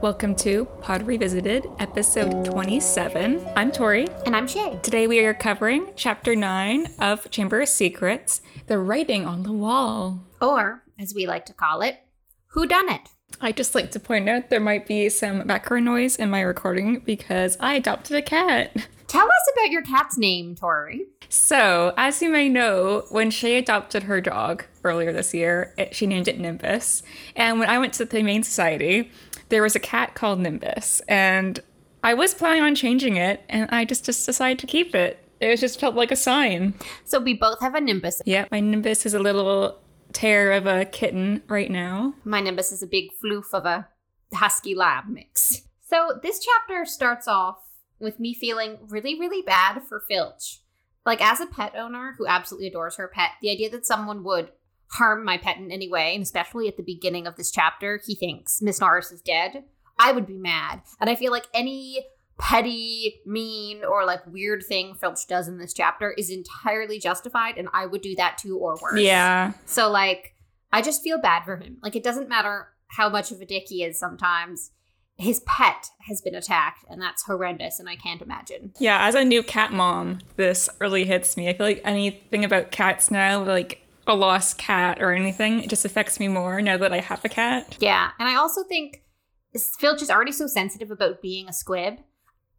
[0.00, 3.44] Welcome to Pod Revisited, episode 27.
[3.56, 4.06] I'm Tori.
[4.24, 4.78] And I'm Shay.
[4.80, 10.20] Today we are covering chapter 9 of Chamber of Secrets, The Writing on the Wall.
[10.40, 11.98] Or, as we like to call it,
[12.50, 13.08] Who Done It?
[13.40, 17.00] I just like to point out there might be some background noise in my recording
[17.00, 18.76] because I adopted a cat.
[19.08, 21.06] Tell us about your cat's name, Tori.
[21.30, 26.06] So, as you may know, when Shay adopted her dog earlier this year, it, she
[26.06, 27.02] named it Nimbus.
[27.34, 29.10] And when I went to the Humane Society,
[29.48, 31.00] there was a cat called Nimbus.
[31.08, 31.60] And
[32.02, 35.18] I was planning on changing it, and I just, just decided to keep it.
[35.40, 36.74] It just felt like a sign.
[37.04, 38.22] So we both have a Nimbus.
[38.24, 39.78] Yeah, my Nimbus is a little
[40.12, 42.14] tear of a kitten right now.
[42.24, 43.88] My Nimbus is a big floof of a
[44.32, 45.62] husky lab mix.
[45.86, 47.58] So this chapter starts off
[47.98, 50.60] with me feeling really, really bad for Filch.
[51.06, 54.50] Like, as a pet owner who absolutely adores her pet, the idea that someone would
[54.92, 58.14] harm my pet in any way, and especially at the beginning of this chapter, he
[58.14, 59.64] thinks Miss Norris is dead,
[59.98, 60.82] I would be mad.
[61.00, 62.06] And I feel like any
[62.38, 67.68] petty, mean, or like weird thing Filch does in this chapter is entirely justified, and
[67.72, 69.00] I would do that too or worse.
[69.00, 69.52] Yeah.
[69.66, 70.34] So, like,
[70.72, 71.78] I just feel bad for him.
[71.82, 74.70] Like, it doesn't matter how much of a dick he is sometimes.
[75.16, 78.72] His pet has been attacked, and that's horrendous, and I can't imagine.
[78.78, 81.48] Yeah, as a new cat mom, this really hits me.
[81.48, 85.84] I feel like anything about cats now, like a lost cat or anything, it just
[85.84, 87.76] affects me more now that I have a cat.
[87.78, 89.02] Yeah, and I also think
[89.78, 91.98] Filch is already so sensitive about being a squib,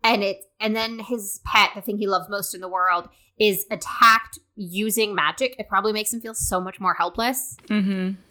[0.03, 3.66] and it and then his pet, the thing he loves most in the world, is
[3.72, 5.56] attacked using magic.
[5.58, 7.58] It probably makes him feel so much more helpless.
[7.67, 8.22] Mm-hmm.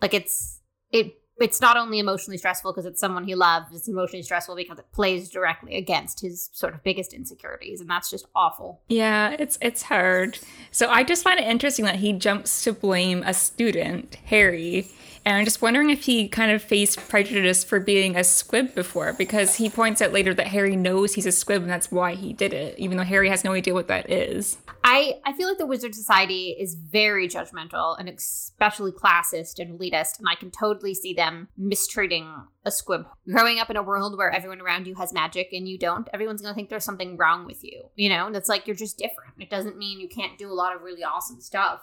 [0.00, 4.22] Like it's it it's not only emotionally stressful because it's someone he loves, it's emotionally
[4.22, 8.80] stressful because it plays directly against his sort of biggest insecurities, and that's just awful.
[8.88, 10.38] Yeah, it's it's hard.
[10.70, 14.88] So I just find it interesting that he jumps to blame a student, Harry.
[15.24, 19.12] And I'm just wondering if he kind of faced prejudice for being a squib before,
[19.12, 22.32] because he points out later that Harry knows he's a squib and that's why he
[22.32, 24.56] did it, even though Harry has no idea what that is.
[24.84, 30.18] I, I feel like the Wizard Society is very judgmental and especially classist and elitist,
[30.18, 32.32] and I can totally see them mistreating
[32.64, 33.06] a squib.
[33.30, 36.40] Growing up in a world where everyone around you has magic and you don't, everyone's
[36.40, 38.26] gonna think there's something wrong with you, you know?
[38.26, 39.34] And it's like you're just different.
[39.38, 41.80] It doesn't mean you can't do a lot of really awesome stuff.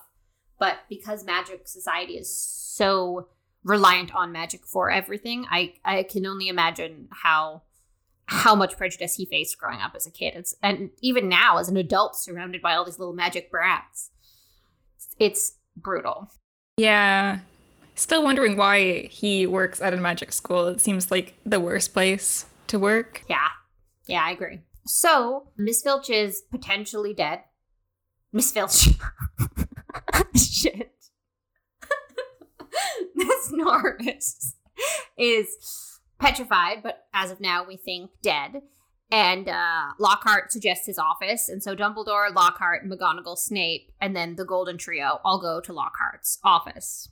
[0.59, 3.27] But because Magic Society is so
[3.63, 7.63] reliant on magic for everything, I, I can only imagine how
[8.27, 10.33] how much prejudice he faced growing up as a kid.
[10.35, 14.09] It's, and even now as an adult surrounded by all these little magic brats.
[15.19, 16.31] It's brutal.
[16.77, 17.39] Yeah.
[17.93, 20.67] Still wondering why he works at a magic school.
[20.67, 23.23] It seems like the worst place to work.
[23.29, 23.49] Yeah.
[24.07, 24.61] Yeah, I agree.
[24.87, 27.43] So, Miss Filch is potentially dead.
[28.33, 28.89] Miss Filch.
[30.35, 30.93] Shit.
[33.15, 34.55] Miss Norris
[35.17, 38.61] is petrified, but as of now, we think dead.
[39.11, 44.45] And uh, Lockhart suggests his office, and so Dumbledore, Lockhart, McGonagall, Snape, and then the
[44.45, 47.09] Golden Trio all go to Lockhart's office.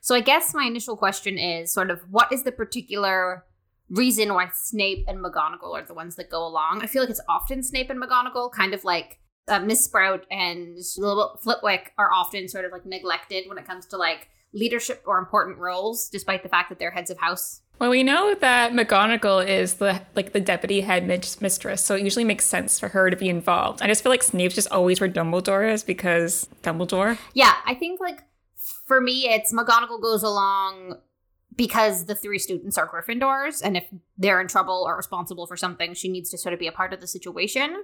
[0.00, 3.44] So I guess my initial question is sort of what is the particular
[3.90, 6.82] reason why Snape and McGonagall are the ones that go along?
[6.82, 9.18] I feel like it's often Snape and McGonagall, kind of like
[9.48, 13.86] uh, Miss Sprout and Little Flitwick are often sort of like neglected when it comes
[13.86, 17.60] to like leadership or important roles, despite the fact that they're heads of house.
[17.80, 22.24] Well, we know that McGonagall is the like the deputy head mistress, so it usually
[22.24, 23.82] makes sense for her to be involved.
[23.82, 27.18] I just feel like Snape's just always where Dumbledore is because Dumbledore.
[27.34, 28.22] Yeah, I think like
[28.86, 30.98] for me, it's McGonagall goes along
[31.56, 33.84] because the three students are Gryffindors, and if
[34.16, 36.92] they're in trouble or responsible for something, she needs to sort of be a part
[36.92, 37.82] of the situation.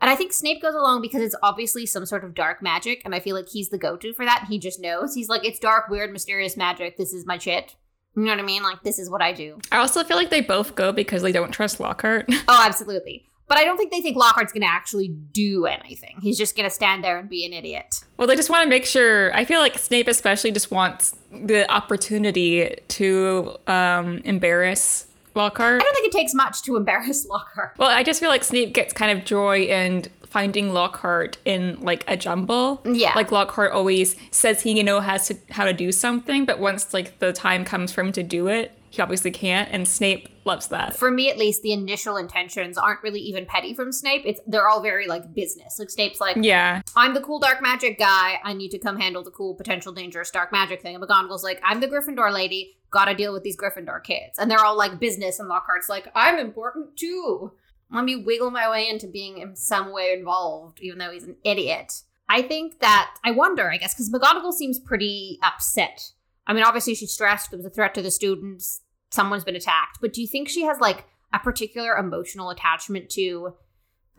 [0.00, 3.14] And I think Snape goes along because it's obviously some sort of dark magic, and
[3.14, 4.46] I feel like he's the go-to for that.
[4.48, 5.14] He just knows.
[5.14, 6.96] He's like, it's dark, weird, mysterious magic.
[6.98, 7.76] This is my shit.
[8.16, 8.62] You know what I mean?
[8.62, 9.58] Like, this is what I do.
[9.72, 12.26] I also feel like they both go because they don't trust Lockhart.
[12.48, 13.24] Oh, absolutely.
[13.46, 16.16] But I don't think they think Lockhart's going to actually do anything.
[16.22, 18.02] He's just going to stand there and be an idiot.
[18.16, 19.34] well, they just want to make sure.
[19.34, 25.80] I feel like Snape especially just wants the opportunity to um, embarrass Lockhart.
[25.80, 27.74] I don't think it takes much to embarrass Lockhart.
[27.78, 32.04] Well, I just feel like Snape gets kind of joy in finding Lockhart in like
[32.08, 32.82] a jumble.
[32.84, 33.12] Yeah.
[33.14, 36.92] Like Lockhart always says he, you know, has to how to do something, but once
[36.92, 39.68] like the time comes for him to do it, he obviously can't.
[39.72, 40.96] And Snape loves that.
[40.96, 44.22] For me, at least, the initial intentions aren't really even petty from Snape.
[44.24, 45.80] It's they're all very like business.
[45.80, 46.80] Like Snape's like, Yeah.
[46.94, 48.38] I'm the cool dark magic guy.
[48.44, 50.94] I need to come handle the cool potential dangerous dark magic thing.
[50.94, 52.76] And McGonagall's like, I'm the Gryffindor lady.
[52.90, 54.38] Gotta deal with these Gryffindor kids.
[54.38, 55.40] And they're all like business.
[55.40, 57.52] And Lockhart's like, I'm important too.
[57.90, 61.36] Let me wiggle my way into being in some way involved, even though he's an
[61.44, 62.02] idiot.
[62.28, 66.12] I think that I wonder, I guess, because McGonagall seems pretty upset.
[66.46, 67.50] I mean, obviously she's stressed.
[67.50, 68.82] There was a threat to the students.
[69.14, 69.98] Someone's been attacked.
[70.00, 73.54] But do you think she has like a particular emotional attachment to?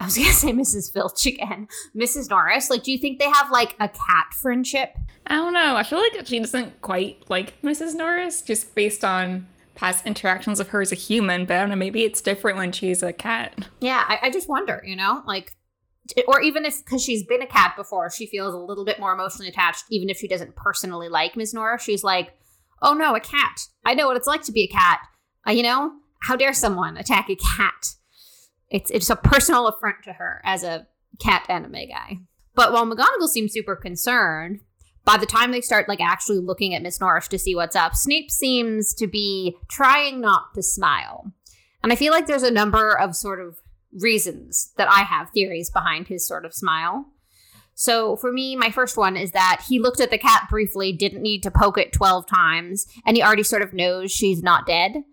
[0.00, 0.92] I was gonna say Mrs.
[0.92, 2.30] Filch again, Mrs.
[2.30, 2.70] Norris.
[2.70, 4.96] Like, do you think they have like a cat friendship?
[5.26, 5.76] I don't know.
[5.76, 7.94] I feel like she doesn't quite like Mrs.
[7.94, 11.44] Norris, just based on past interactions of her as a human.
[11.44, 11.76] But I don't know.
[11.76, 13.68] Maybe it's different when she's a cat.
[13.80, 14.82] Yeah, I, I just wonder.
[14.86, 15.56] You know, like
[16.28, 19.12] or even if because she's been a cat before she feels a little bit more
[19.12, 22.32] emotionally attached even if she doesn't personally like ms norris she's like
[22.82, 23.60] oh no a cat.
[23.84, 25.00] I know what it's like to be a cat.
[25.46, 25.92] Uh, you know
[26.22, 27.94] how dare someone attack a cat?
[28.70, 30.86] It's it's a personal affront to her as a
[31.18, 32.20] cat animagus.
[32.54, 34.60] But while mcgonagall seems super concerned
[35.04, 37.94] by the time they start like actually looking at miss norris to see what's up
[37.94, 41.32] snape seems to be trying not to smile.
[41.82, 43.58] And i feel like there's a number of sort of
[43.92, 47.06] reasons that I have theories behind his sort of smile.
[47.78, 51.20] So for me, my first one is that he looked at the cat briefly, didn't
[51.20, 55.04] need to poke it 12 times, and he already sort of knows she's not dead.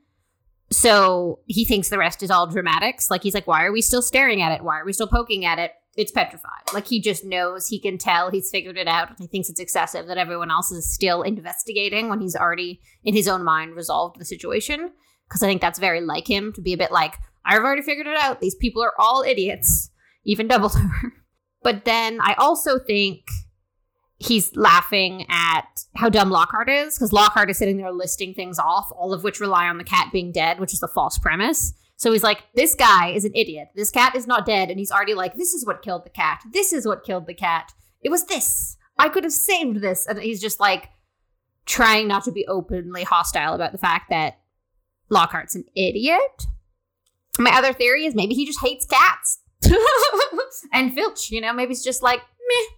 [0.71, 3.12] So he thinks the rest is all dramatics.
[3.12, 4.63] Like he's like, why are we still staring at it?
[4.63, 5.74] Why are we still poking at it?
[5.98, 6.74] It's petrified.
[6.74, 9.09] Like he just knows, he can tell, he's figured it out.
[9.19, 13.27] He thinks it's excessive that everyone else is still investigating when he's already, in his
[13.27, 14.92] own mind, resolved the situation.
[15.27, 18.07] Because I think that's very like him to be a bit like, I've already figured
[18.07, 18.39] it out.
[18.39, 19.92] These people are all idiots,
[20.24, 21.12] even Dumbledore.
[21.63, 23.27] But then I also think
[24.19, 25.65] he's laughing at
[25.95, 29.39] how dumb Lockhart is, because Lockhart is sitting there listing things off, all of which
[29.39, 31.74] rely on the cat being dead, which is a false premise.
[31.98, 33.69] So he's like, this guy is an idiot.
[33.75, 34.69] This cat is not dead.
[34.69, 36.42] And he's already like, this is what killed the cat.
[36.51, 37.71] This is what killed the cat.
[38.01, 38.77] It was this.
[38.98, 40.07] I could have saved this.
[40.07, 40.89] And he's just like
[41.66, 44.39] trying not to be openly hostile about the fact that
[45.09, 46.45] Lockhart's an idiot.
[47.38, 49.39] My other theory is maybe he just hates cats.
[50.74, 52.75] and Filch, you know, maybe he's just like, meh.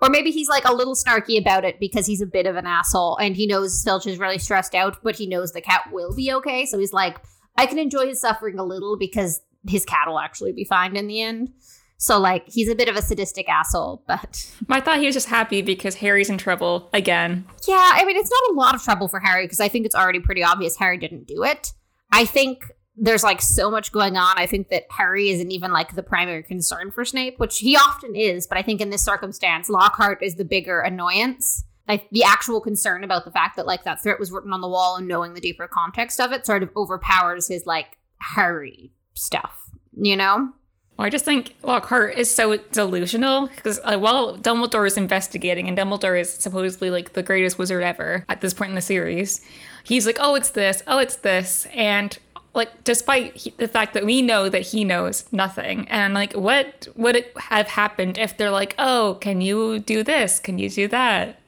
[0.00, 2.66] Or maybe he's like a little snarky about it because he's a bit of an
[2.66, 6.12] asshole and he knows Filch is really stressed out, but he knows the cat will
[6.12, 6.66] be okay.
[6.66, 7.18] So he's like,
[7.56, 11.06] I can enjoy his suffering a little because his cat will actually be fine in
[11.06, 11.52] the end.
[11.98, 15.28] So like he's a bit of a sadistic asshole, but I thought he was just
[15.28, 17.44] happy because Harry's in trouble again.
[17.68, 19.94] Yeah, I mean it's not a lot of trouble for Harry because I think it's
[19.94, 21.72] already pretty obvious Harry didn't do it.
[22.10, 22.64] I think
[22.96, 24.34] there's like so much going on.
[24.36, 28.14] I think that Harry isn't even like the primary concern for Snape, which he often
[28.14, 28.46] is.
[28.46, 31.64] But I think in this circumstance, Lockhart is the bigger annoyance.
[31.88, 34.68] Like the actual concern about the fact that like that threat was written on the
[34.68, 39.70] wall and knowing the deeper context of it sort of overpowers his like Harry stuff,
[39.96, 40.52] you know?
[40.96, 45.76] Well, I just think Lockhart is so delusional because uh, while Dumbledore is investigating and
[45.76, 49.40] Dumbledore is supposedly like the greatest wizard ever at this point in the series,
[49.84, 51.66] he's like, oh, it's this, oh, it's this.
[51.74, 52.16] And
[52.54, 55.88] like despite he, the fact that we know that he knows nothing.
[55.88, 60.38] And like what would it have happened if they're like oh can you do this?
[60.38, 61.40] Can you do that?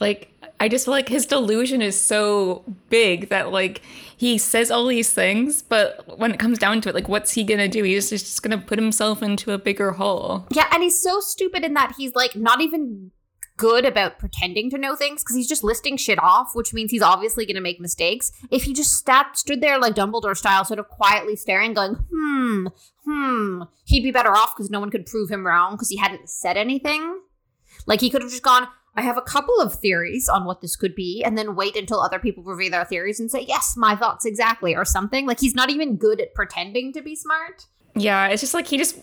[0.00, 3.80] Like i just feel like his delusion is so big that like
[4.16, 7.44] he says all these things but when it comes down to it like what's he
[7.44, 7.84] gonna do?
[7.84, 10.46] He's just gonna put himself into a bigger hole.
[10.50, 13.12] Yeah and he's so stupid in that he's like not even
[13.58, 17.02] good about pretending to know things because he's just listing shit off, which means he's
[17.02, 18.32] obviously going to make mistakes.
[18.50, 22.68] If he just sat, stood there like Dumbledore style, sort of quietly staring, going, hmm,
[23.04, 26.30] hmm, he'd be better off because no one could prove him wrong because he hadn't
[26.30, 27.20] said anything.
[27.86, 30.76] Like he could have just gone, I have a couple of theories on what this
[30.76, 33.94] could be, and then wait until other people reveal their theories and say, yes, my
[33.94, 35.26] thoughts exactly, or something.
[35.26, 37.66] Like he's not even good at pretending to be smart.
[37.94, 38.98] Yeah, it's just like he just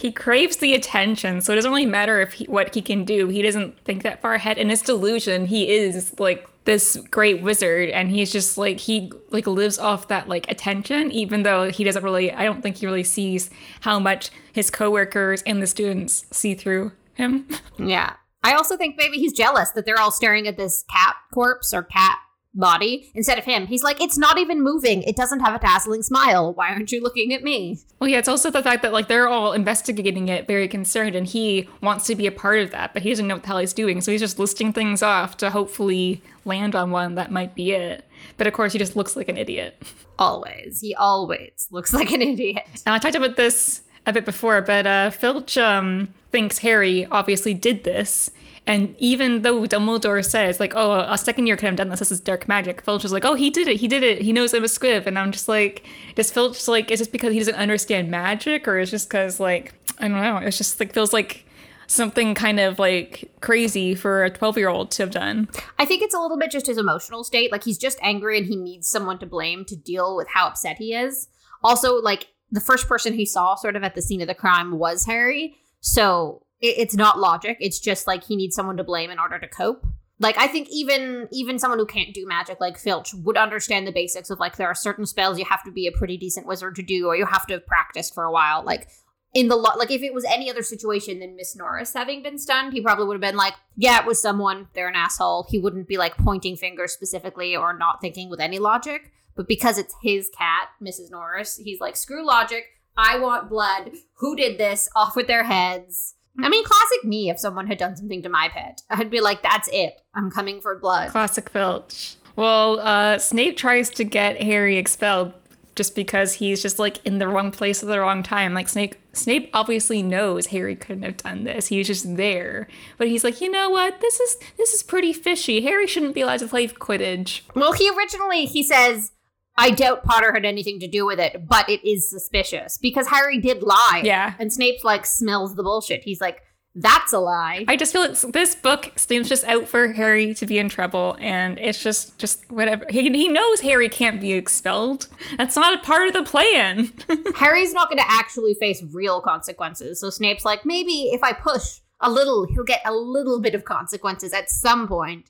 [0.00, 3.28] he craves the attention, so it doesn't really matter if he, what he can do.
[3.28, 4.56] He doesn't think that far ahead.
[4.58, 9.46] In his delusion, he is like this great wizard, and he's just like he like
[9.46, 12.32] lives off that like attention, even though he doesn't really.
[12.32, 16.92] I don't think he really sees how much his coworkers and the students see through
[17.14, 17.46] him.
[17.78, 21.72] Yeah, I also think maybe he's jealous that they're all staring at this cat corpse
[21.72, 22.18] or cat
[22.54, 23.66] body instead of him.
[23.66, 25.02] He's like, it's not even moving.
[25.02, 26.52] It doesn't have a dazzling smile.
[26.52, 27.78] Why aren't you looking at me?
[27.98, 31.26] Well, yeah, it's also the fact that like they're all investigating it, very concerned, and
[31.26, 33.58] he wants to be a part of that, but he doesn't know what the hell
[33.58, 34.00] he's doing.
[34.00, 38.04] So he's just listing things off to hopefully land on one that might be it.
[38.36, 39.82] But of course, he just looks like an idiot.
[40.18, 40.80] Always.
[40.80, 42.64] He always looks like an idiot.
[42.86, 47.54] And I talked about this a bit before, but uh, Filch um, thinks Harry obviously
[47.54, 48.30] did this
[48.70, 52.12] and even though Dumbledore says, like, oh, a second year could have done this, this
[52.12, 54.54] is dark magic, Filch is like, oh, he did it, he did it, he knows
[54.54, 55.08] I'm a squib.
[55.08, 55.84] And I'm just like,
[56.14, 58.68] does Filch, like, is this because he doesn't understand magic?
[58.68, 61.44] Or is just because, like, I don't know, it's just like, feels like
[61.88, 65.48] something kind of like crazy for a 12 year old to have done.
[65.76, 67.50] I think it's a little bit just his emotional state.
[67.50, 70.76] Like, he's just angry and he needs someone to blame to deal with how upset
[70.76, 71.26] he is.
[71.64, 74.78] Also, like, the first person he saw sort of at the scene of the crime
[74.78, 75.56] was Harry.
[75.80, 77.56] So it, it's not logic.
[77.60, 79.84] It's just like he needs someone to blame in order to cope.
[80.18, 83.92] Like I think even even someone who can't do magic like Filch would understand the
[83.92, 86.76] basics of like there are certain spells you have to be a pretty decent wizard
[86.76, 88.62] to do or you have to practice for a while.
[88.62, 88.88] Like
[89.32, 92.36] in the lo- like if it was any other situation than Miss Norris having been
[92.36, 94.68] stunned, he probably would have been like, "Yeah, it was someone.
[94.74, 98.58] They're an asshole." He wouldn't be like pointing fingers specifically or not thinking with any
[98.58, 99.12] logic.
[99.36, 101.10] But because it's his cat, Mrs.
[101.10, 102.64] Norris, he's like, "Screw logic.
[102.96, 103.92] I want blood.
[104.16, 104.88] Who did this?
[104.94, 108.48] Off with their heads." I mean, classic me if someone had done something to my
[108.48, 108.82] pet.
[108.90, 110.00] I'd be like, that's it.
[110.14, 111.10] I'm coming for blood.
[111.10, 112.16] Classic Filch.
[112.36, 115.34] Well, uh, Snape tries to get Harry expelled
[115.74, 118.54] just because he's just like in the wrong place at the wrong time.
[118.54, 121.68] Like Snape Snape obviously knows Harry couldn't have done this.
[121.68, 122.68] He was just there.
[122.98, 124.00] But he's like, "You know what?
[124.00, 125.62] This is this is pretty fishy.
[125.62, 129.12] Harry shouldn't be allowed to play Quidditch." Well, he originally he says
[129.60, 133.38] I doubt Potter had anything to do with it, but it is suspicious because Harry
[133.38, 134.02] did lie.
[134.04, 134.34] Yeah.
[134.38, 136.02] And Snape's like smells the bullshit.
[136.02, 136.42] He's like,
[136.74, 137.64] that's a lie.
[137.66, 141.16] I just feel it's this book Snape's just out for Harry to be in trouble,
[141.18, 142.86] and it's just just whatever.
[142.88, 145.08] He, he knows Harry can't be expelled.
[145.36, 146.92] That's not a part of the plan.
[147.36, 150.00] Harry's not going to actually face real consequences.
[150.00, 153.64] So Snape's like, maybe if I push a little, he'll get a little bit of
[153.64, 155.28] consequences at some point.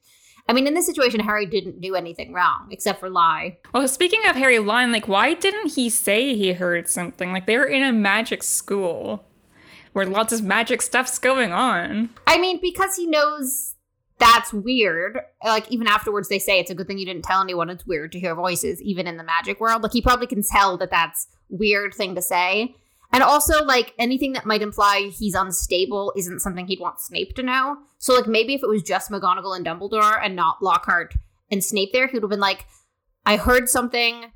[0.50, 3.58] I mean, in this situation, Harry didn't do anything wrong except for lie.
[3.72, 7.32] well, speaking of Harry lying, like why didn't he say he heard something?
[7.32, 9.24] Like they were in a magic school
[9.92, 12.10] where lots of magic stuff's going on.
[12.26, 13.76] I mean, because he knows
[14.18, 15.20] that's weird.
[15.44, 18.10] Like, even afterwards, they say it's a good thing you didn't tell anyone it's weird
[18.12, 19.84] to hear voices, even in the magic world.
[19.84, 22.74] Like, he probably can tell that that's weird thing to say.
[23.12, 27.42] And also, like, anything that might imply he's unstable isn't something he'd want Snape to
[27.42, 27.78] know.
[27.98, 31.14] So, like, maybe if it was just McGonagall and Dumbledore and not Lockhart
[31.50, 32.66] and Snape there, he would have been like,
[33.26, 34.26] I heard something.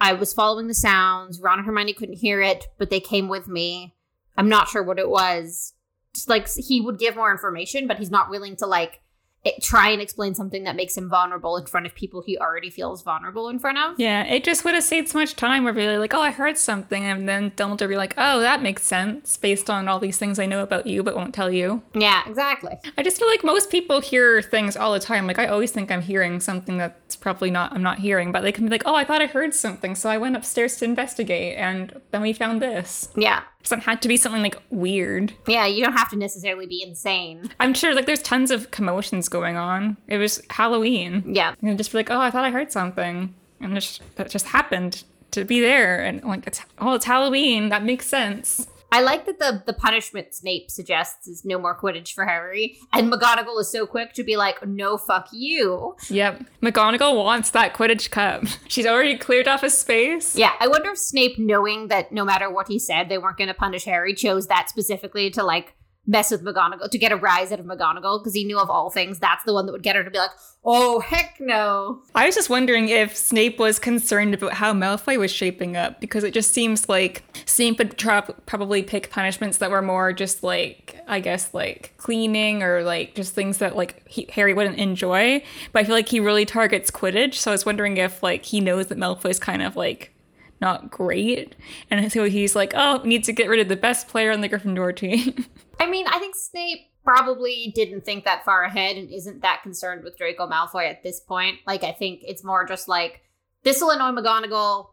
[0.00, 1.40] I was following the sounds.
[1.40, 3.94] Ron and Hermione couldn't hear it, but they came with me.
[4.36, 5.74] I'm not sure what it was.
[6.14, 9.01] Just like he would give more information, but he's not willing to like
[9.44, 12.70] it, try and explain something that makes him vulnerable in front of people he already
[12.70, 13.98] feels vulnerable in front of.
[13.98, 16.56] Yeah, it just would have saved so much time where we're like, oh, I heard
[16.56, 20.38] something, and then Dumbledore be like, oh, that makes sense based on all these things
[20.38, 21.82] I know about you but won't tell you.
[21.94, 22.78] Yeah, exactly.
[22.96, 25.26] I just feel like most people hear things all the time.
[25.26, 28.52] Like I always think I'm hearing something that's probably not I'm not hearing, but they
[28.52, 31.56] can be like, "Oh, I thought I heard something, so I went upstairs to investigate,
[31.58, 33.42] and then we found this." Yeah.
[33.64, 35.32] So it had to be something like weird.
[35.46, 37.50] Yeah, you don't have to necessarily be insane.
[37.60, 39.96] I'm sure like there's tons of commotions going on.
[40.08, 41.22] It was Halloween.
[41.26, 41.54] Yeah.
[41.62, 44.46] And just be like, "Oh, I thought I heard something," and it just, that just
[44.46, 47.68] happened to be there, and like, it's oh, it's Halloween.
[47.68, 48.66] That makes sense.
[48.92, 53.10] I like that the the punishment Snape suggests is no more Quidditch for Harry, and
[53.10, 56.44] McGonagall is so quick to be like, "No, fuck you." Yep.
[56.62, 58.44] McGonagall wants that Quidditch cup.
[58.68, 60.36] She's already cleared off a space.
[60.36, 63.48] Yeah, I wonder if Snape, knowing that no matter what he said, they weren't going
[63.48, 65.74] to punish Harry, chose that specifically to like
[66.06, 68.90] mess with McGonagall to get a rise out of McGonagall because he knew of all
[68.90, 70.30] things that's the one that would get her to be like,
[70.64, 75.30] "Oh heck no." I was just wondering if Snape was concerned about how Malfoy was
[75.30, 79.82] shaping up because it just seems like Snape would tra- probably pick punishments that were
[79.82, 84.54] more just like, I guess, like cleaning or like just things that like he, Harry
[84.54, 85.42] wouldn't enjoy.
[85.72, 88.60] But I feel like he really targets Quidditch, so I was wondering if like he
[88.60, 90.12] knows that Malfoy's kind of like
[90.62, 91.54] not great,
[91.90, 94.40] and so he's like, oh, we need to get rid of the best player on
[94.40, 95.44] the Gryffindor team.
[95.80, 100.04] I mean, I think Snape probably didn't think that far ahead and isn't that concerned
[100.04, 101.58] with Draco Malfoy at this point.
[101.66, 103.22] Like, I think it's more just like,
[103.64, 104.86] this will annoy McGonagall.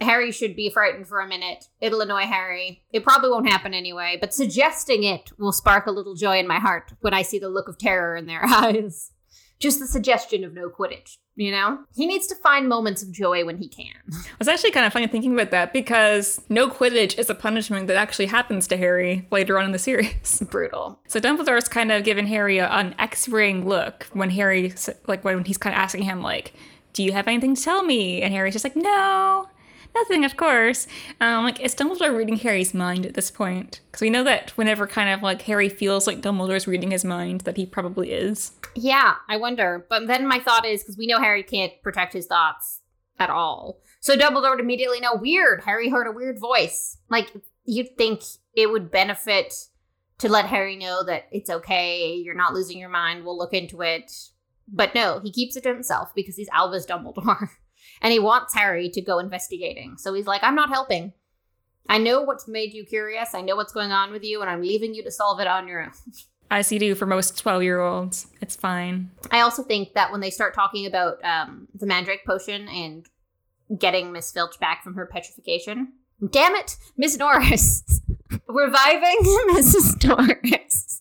[0.00, 1.68] Harry should be frightened for a minute.
[1.80, 2.82] It'll annoy Harry.
[2.92, 6.58] It probably won't happen anyway, but suggesting it will spark a little joy in my
[6.58, 9.11] heart when I see the look of terror in their eyes.
[9.62, 11.78] Just the suggestion of no Quidditch, you know?
[11.94, 13.94] He needs to find moments of joy when he can.
[14.40, 17.96] It's actually kind of funny thinking about that because no Quidditch is a punishment that
[17.96, 20.40] actually happens to Harry later on in the series.
[20.50, 20.98] Brutal.
[21.06, 24.74] So Dumbledore's kind of given Harry an X-raying look when Harry,
[25.06, 26.54] like when he's kind of asking him, like,
[26.92, 29.48] "Do you have anything to tell me?" And Harry's just like, "No,
[29.94, 30.86] nothing, of course."
[31.20, 33.80] Um, like, is Dumbledore reading Harry's mind at this point?
[33.86, 37.42] Because we know that whenever kind of like Harry feels like Dumbledore's reading his mind,
[37.42, 38.52] that he probably is.
[38.74, 39.86] Yeah, I wonder.
[39.88, 42.80] But then my thought is because we know Harry can't protect his thoughts
[43.18, 43.80] at all.
[44.00, 45.62] So Dumbledore would immediately know weird.
[45.62, 46.98] Harry heard a weird voice.
[47.08, 47.30] Like,
[47.64, 48.22] you'd think
[48.54, 49.54] it would benefit
[50.18, 53.82] to let Harry know that it's okay, you're not losing your mind, we'll look into
[53.82, 54.12] it.
[54.68, 57.48] But no, he keeps it to himself because he's Albus Dumbledore.
[58.00, 59.96] and he wants Harry to go investigating.
[59.98, 61.12] So he's like, I'm not helping.
[61.88, 63.34] I know what's made you curious.
[63.34, 65.66] I know what's going on with you, and I'm leaving you to solve it on
[65.68, 65.92] your own.
[66.50, 68.26] As you do for most 12 year olds.
[68.42, 69.10] It's fine.
[69.30, 73.06] I also think that when they start talking about um, the Mandrake potion and
[73.78, 75.94] getting Miss Filch back from her petrification,
[76.30, 78.02] damn it, Miss Norris,
[78.48, 80.04] reviving Mrs.
[80.04, 81.00] Norris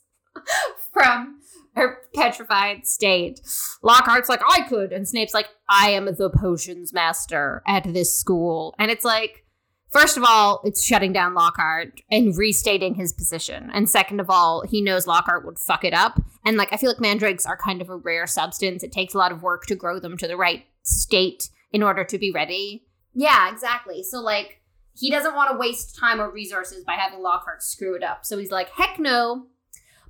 [0.94, 1.41] from
[1.76, 3.42] her petrified state.
[3.82, 4.92] Lockhart's like, I could.
[4.92, 8.76] And Snape's like, I am the potions master at this school.
[8.78, 9.46] And it's like,
[9.92, 13.70] First of all, it's shutting down Lockhart and restating his position.
[13.74, 16.22] And second of all, he knows Lockhart would fuck it up.
[16.46, 18.84] And like I feel like mandrakes are kind of a rare substance.
[18.84, 22.06] It takes a lot of work to grow them to the right state in order
[22.06, 22.86] to be ready.
[23.14, 24.02] Yeah, exactly.
[24.02, 24.62] So like
[24.94, 28.26] he doesn't want to waste time or resources by having Lockhart screw it up.
[28.26, 29.48] So he's like, heck no.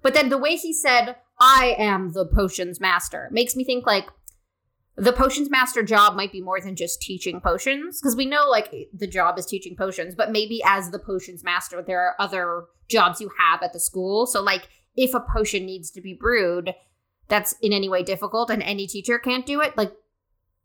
[0.04, 4.08] But then the way he said, I am the potions master, makes me think like
[4.96, 8.72] the potions master job might be more than just teaching potions because we know like
[8.94, 13.20] the job is teaching potions but maybe as the potions master there are other jobs
[13.20, 14.28] you have at the school.
[14.28, 16.76] So like if a potion needs to be brewed
[17.28, 19.94] that's in any way difficult and any teacher can't do it like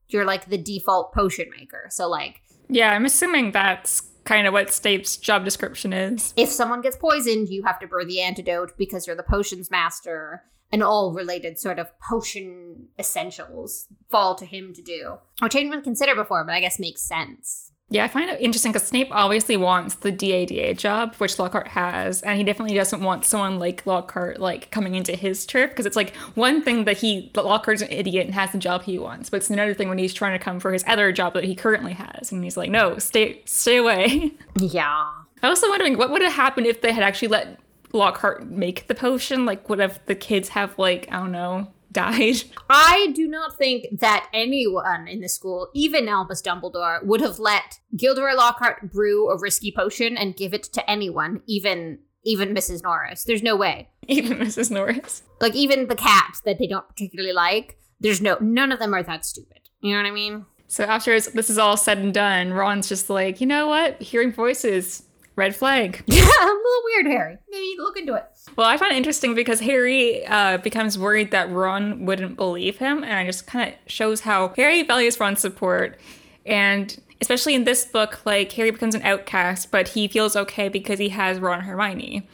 [0.08, 1.86] you're like the default potion maker.
[1.88, 6.34] So like yeah i'm assuming that's kind of what Snape's job description is.
[6.36, 10.42] If someone gets poisoned, you have to brew the antidote because you're the potions master
[10.72, 15.18] and all related sort of potion essentials fall to him to do.
[15.40, 17.72] Which I didn't even consider before, but I guess makes sense.
[17.88, 22.20] Yeah, I find it interesting because Snape obviously wants the DADA job, which Lockhart has,
[22.22, 25.94] and he definitely doesn't want someone like Lockhart like coming into his turf because it's
[25.94, 29.30] like one thing that he that Lockhart's an idiot and has the job he wants,
[29.30, 31.54] but it's another thing when he's trying to come for his other job that he
[31.54, 34.32] currently has, and he's like, no, stay stay away.
[34.58, 35.12] Yeah.
[35.42, 37.60] I was also wondering what would have happened if they had actually let
[37.96, 39.44] Lockhart make the potion?
[39.44, 42.44] Like, what if the kids have, like, I don't know, died?
[42.68, 47.80] I do not think that anyone in the school, even Albus Dumbledore, would have let
[47.96, 52.82] Gilderoy Lockhart brew a risky potion and give it to anyone, even even Mrs.
[52.82, 53.22] Norris.
[53.22, 53.88] There's no way.
[54.08, 54.70] Even Mrs.
[54.70, 55.22] Norris.
[55.40, 57.78] Like even the cats that they don't particularly like.
[58.00, 59.60] There's no none of them are that stupid.
[59.80, 60.44] You know what I mean?
[60.68, 64.02] So after this is all said and done, Ron's just like, you know what?
[64.02, 65.04] Hearing voices,
[65.36, 66.02] red flag.
[66.16, 67.38] Yeah, a little weird, Harry.
[67.50, 68.24] Maybe look into it.
[68.56, 73.04] Well, I find it interesting because Harry uh, becomes worried that Ron wouldn't believe him,
[73.04, 76.00] and it just kind of shows how Harry values Ron's support,
[76.44, 80.98] and especially in this book, like Harry becomes an outcast, but he feels okay because
[80.98, 82.26] he has Ron and Hermione.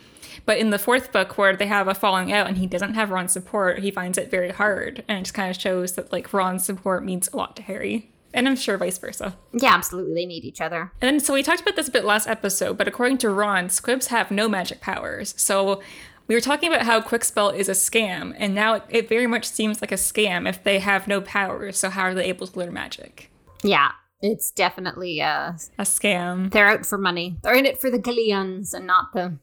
[0.44, 3.10] But in the fourth book, where they have a falling out and he doesn't have
[3.10, 6.32] Ron's support, he finds it very hard, and it just kind of shows that like
[6.32, 8.11] Ron's support means a lot to Harry.
[8.34, 9.36] And I'm sure vice versa.
[9.52, 10.14] Yeah, absolutely.
[10.14, 10.92] They need each other.
[11.00, 13.68] And then, so we talked about this a bit last episode, but according to Ron,
[13.68, 15.34] squibs have no magic powers.
[15.36, 15.82] So
[16.28, 19.44] we were talking about how Kwikspell is a scam, and now it, it very much
[19.44, 21.78] seems like a scam if they have no powers.
[21.78, 23.30] So how are they able to learn magic?
[23.62, 23.90] Yeah,
[24.20, 26.50] it's definitely a, a scam.
[26.50, 27.36] They're out for money.
[27.42, 29.38] They're in it for the galleons and not the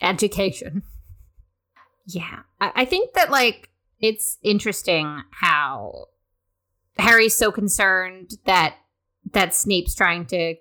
[0.00, 0.82] education.
[2.06, 6.06] Yeah, I, I think that like it's interesting how
[6.98, 8.76] Harry's so concerned that
[9.32, 10.54] that Snape's trying to,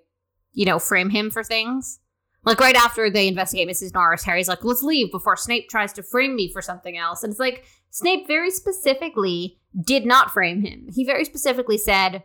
[0.54, 2.00] you know, frame him for things.
[2.46, 3.94] Like right after they investigate Mrs.
[3.94, 7.32] Norris, Harry's like, "Let's leave before Snape tries to frame me for something else." And
[7.32, 10.88] it's like Snape very specifically did not frame him.
[10.94, 12.24] He very specifically said,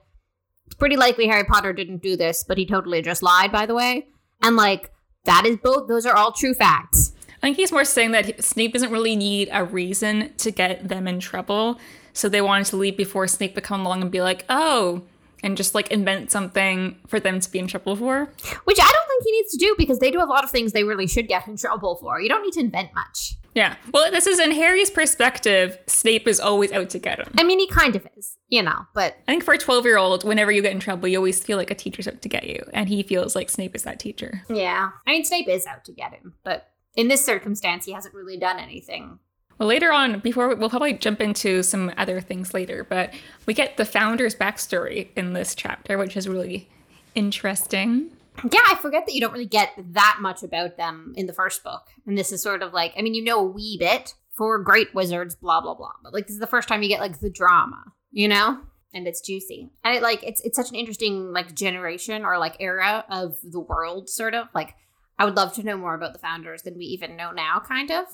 [0.67, 3.75] "It's pretty likely Harry Potter didn't do this, but he totally just lied." By the
[3.75, 4.09] way,
[4.43, 4.91] and like
[5.25, 7.13] that is both; those are all true facts.
[7.41, 11.07] I think he's more saying that Snape doesn't really need a reason to get them
[11.07, 11.79] in trouble.
[12.19, 15.03] So they wanted to leave before Snape would come along and be like, oh,
[15.45, 18.25] and just like invent something for them to be in trouble for.
[18.65, 20.73] Which I don't think he needs to do because they do a lot of things
[20.73, 22.21] they really should get in trouble for.
[22.21, 23.35] You don't need to invent much.
[23.55, 23.77] Yeah.
[23.93, 27.33] Well, this is in Harry's perspective, Snape is always out to get him.
[27.39, 29.17] I mean, he kind of is, you know, but.
[29.29, 31.57] I think for a 12 year old, whenever you get in trouble, you always feel
[31.57, 32.65] like a teacher's out to get you.
[32.73, 34.43] And he feels like Snape is that teacher.
[34.49, 34.91] Yeah.
[35.07, 38.39] I mean, Snape is out to get him, but in this circumstance, he hasn't really
[38.39, 39.21] done anything
[39.59, 43.13] well, later on, before we'll probably jump into some other things later, but
[43.47, 46.69] we get the founder's backstory in this chapter, which is really
[47.15, 48.11] interesting.
[48.45, 51.65] Yeah, I forget that you don't really get that much about them in the first
[51.65, 51.89] book.
[52.07, 54.95] And this is sort of like, I mean, you know a wee bit for great
[54.95, 55.93] wizards, blah, blah, blah.
[56.05, 58.61] But like, this is the first time you get like the drama, you know?
[58.95, 59.71] And it's juicy.
[59.83, 63.61] And it like, it's, it's such an interesting like generation or like era of the
[63.61, 64.47] world, sort of.
[64.55, 64.77] Like,
[65.19, 67.91] I would love to know more about the founders than we even know now, kind
[67.91, 68.07] of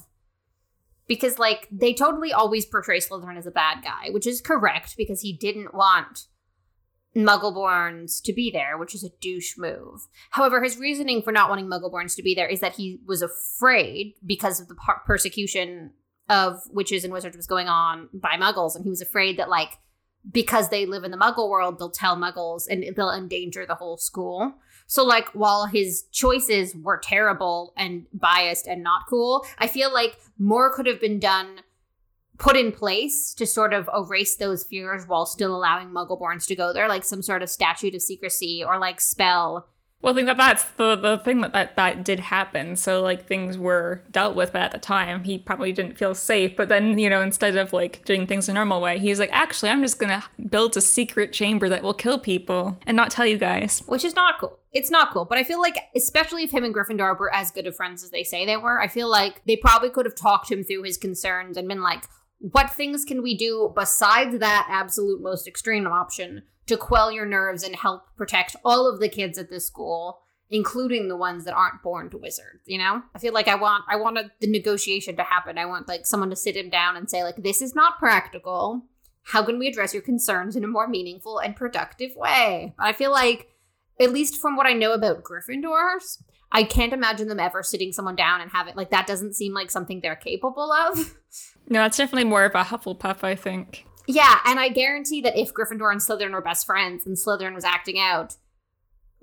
[1.07, 5.21] because like they totally always portray Slytherin as a bad guy, which is correct because
[5.21, 6.27] he didn't want
[7.17, 10.01] Muggleborns to be there, which is a douche move.
[10.31, 14.15] However, his reasoning for not wanting Muggleborns to be there is that he was afraid
[14.25, 15.93] because of the per- persecution
[16.29, 19.79] of witches and wizards was going on by Muggles, and he was afraid that like
[20.31, 23.99] because they live in the Muggle world, they'll tell Muggles and they'll endanger the whole
[23.99, 24.55] school.
[24.87, 30.19] So, like, while his choices were terrible and biased and not cool, I feel like
[30.39, 31.61] more could have been done,
[32.39, 36.73] put in place to sort of erase those fears while still allowing Muggleborns to go
[36.73, 39.69] there, like some sort of statute of secrecy or like spell
[40.05, 42.77] Well, I think that that's the, the thing that, that that did happen.
[42.77, 46.55] So like things were dealt with, but at the time he probably didn't feel safe.
[46.57, 49.71] But then you know instead of like doing things the normal way, he's like, actually,
[49.71, 53.39] I'm just gonna build a secret chamber that will kill people and not tell you
[53.39, 53.83] guys.
[53.87, 54.59] Which is not cool.
[54.73, 55.25] It's not cool.
[55.25, 58.11] But I feel like, especially if him and Gryffindor were as good of friends as
[58.11, 60.99] they say they were, I feel like they probably could have talked him through his
[60.99, 62.05] concerns and been like,
[62.41, 67.63] what things can we do besides that absolute most extreme option to quell your nerves
[67.63, 71.83] and help protect all of the kids at this school including the ones that aren't
[71.83, 73.03] born to wizards you know?
[73.15, 75.59] I feel like i want i want a, the negotiation to happen.
[75.59, 78.83] I want like someone to sit him down and say like this is not practical.
[79.23, 82.75] How can we address your concerns in a more meaningful and productive way?
[82.77, 83.49] But i feel like
[84.01, 86.23] at least from what i know about gryffindors
[86.53, 89.55] i can't imagine them ever sitting someone down and have it like that doesn't seem
[89.55, 91.15] like something they're capable of.
[91.69, 93.87] No, that's definitely more of a Hufflepuff, I think.
[94.07, 97.65] Yeah, and I guarantee that if Gryffindor and Slytherin were best friends and Slytherin was
[97.65, 98.37] acting out,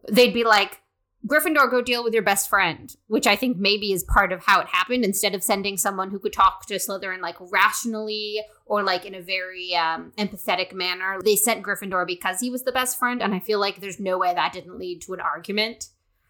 [0.10, 0.82] they'd be like,
[1.28, 4.60] Gryffindor, go deal with your best friend, which I think maybe is part of how
[4.60, 5.06] it happened.
[5.06, 9.22] Instead of sending someone who could talk to Slytherin like rationally or like in a
[9.22, 13.22] very um, empathetic manner, they sent Gryffindor because he was the best friend.
[13.22, 15.90] And I feel like there's no way that didn't lead to an argument.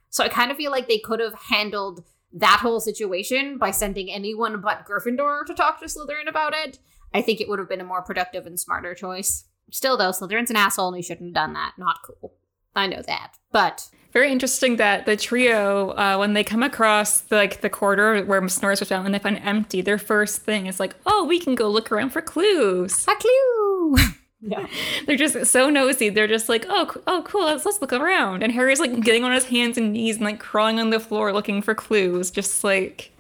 [0.10, 4.12] So I kind of feel like they could have handled that whole situation by sending
[4.12, 6.80] anyone but Gryffindor to talk to Slytherin about it.
[7.14, 9.46] I think it would have been a more productive and smarter choice.
[9.70, 11.74] Still, though, Slytherin's an asshole and he shouldn't have done that.
[11.78, 12.34] Not cool.
[12.76, 13.34] I know that.
[13.52, 18.24] But Very interesting that the trio, uh, when they come across the, like the corridor
[18.24, 20.96] where Miss Norris was found and they find it empty, their first thing is like,
[21.06, 23.96] "Oh, we can go look around for clues." a clue.
[24.42, 24.68] yeah.
[25.06, 26.10] They're just so nosy.
[26.10, 27.46] They're just like, "Oh, oh, cool.
[27.46, 30.40] Let's let's look around." And Harry's like getting on his hands and knees and like
[30.40, 33.12] crawling on the floor looking for clues, just like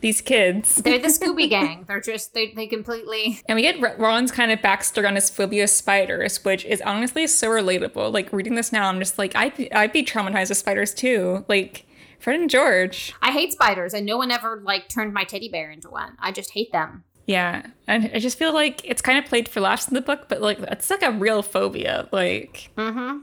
[0.00, 0.76] these kids.
[0.76, 1.84] They're the Scooby Gang.
[1.88, 5.64] They're just they they completely And we get Ron's kind of backstory on his phobia
[5.64, 8.12] of spiders, which is honestly so relatable.
[8.12, 11.44] Like reading this now, I'm just like, I'd I'd be traumatized with spiders too.
[11.48, 11.86] Like
[12.18, 13.14] Fred and George.
[13.20, 16.16] I hate spiders and no one ever like turned my teddy bear into one.
[16.20, 17.04] I just hate them.
[17.32, 20.26] Yeah, and I just feel like it's kind of played for laughs in the book,
[20.28, 22.08] but like it's like a real phobia.
[22.12, 23.18] Like Mm-hmm.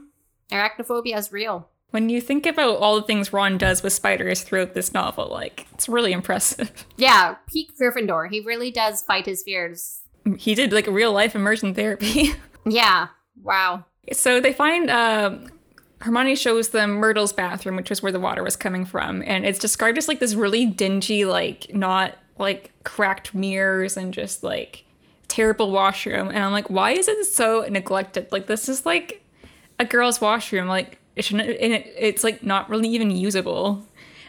[0.52, 1.68] Arachnophobia is real.
[1.90, 5.66] when you think about all the things Ron does with spiders throughout this novel, like
[5.74, 6.70] it's really impressive.
[6.96, 8.30] Yeah, peak Gryffindor.
[8.30, 10.00] He really does fight his fears.
[10.38, 12.34] he did like real life immersion therapy.
[12.66, 13.08] Yeah.
[13.42, 13.86] Wow.
[14.12, 15.38] So they find uh,
[16.00, 19.58] Hermione shows them Myrtle's bathroom, which was where the water was coming from, and it's
[19.58, 24.84] described as like this really dingy, like not like cracked mirrors and just like
[25.28, 26.28] terrible washroom.
[26.28, 28.30] And I'm like, why is it so neglected?
[28.32, 29.24] Like this is like
[29.78, 30.66] a girl's washroom.
[30.66, 31.48] Like it shouldn't.
[31.48, 33.86] It, it's like not really even usable.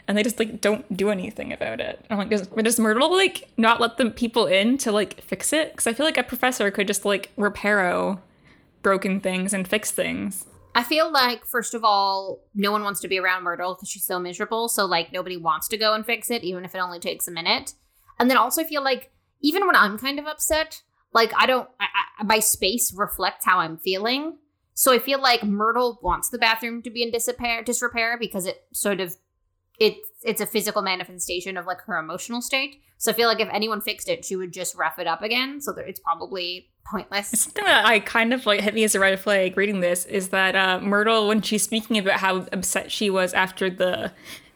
[0.08, 2.06] And they just like don't do anything about it.
[2.10, 5.72] I'm like, does, does Myrtle like not let the people in to like fix it?
[5.72, 8.20] Because I feel like a professor could just like reparo
[8.82, 10.46] broken things and fix things.
[10.74, 14.06] I feel like, first of all, no one wants to be around Myrtle because she's
[14.06, 14.70] so miserable.
[14.70, 17.32] So, like, nobody wants to go and fix it, even if it only takes a
[17.32, 17.74] minute.
[18.20, 21.70] And then also, I feel like, even when I'm kind of upset, like, I don't,
[21.80, 21.86] I,
[22.20, 24.38] I, my space reflects how I'm feeling.
[24.74, 28.64] So, I feel like Myrtle wants the bathroom to be in disrepair, disrepair because it
[28.74, 29.16] sort of,
[29.80, 32.82] it's it's a physical manifestation of like her emotional state.
[32.98, 35.60] So I feel like if anyone fixed it, she would just rough it up again.
[35.60, 37.30] So it's probably pointless.
[37.30, 40.30] Something that I kind of like hit me as a red flag reading this is
[40.30, 44.12] that uh, Myrtle, when she's speaking about how upset she was after the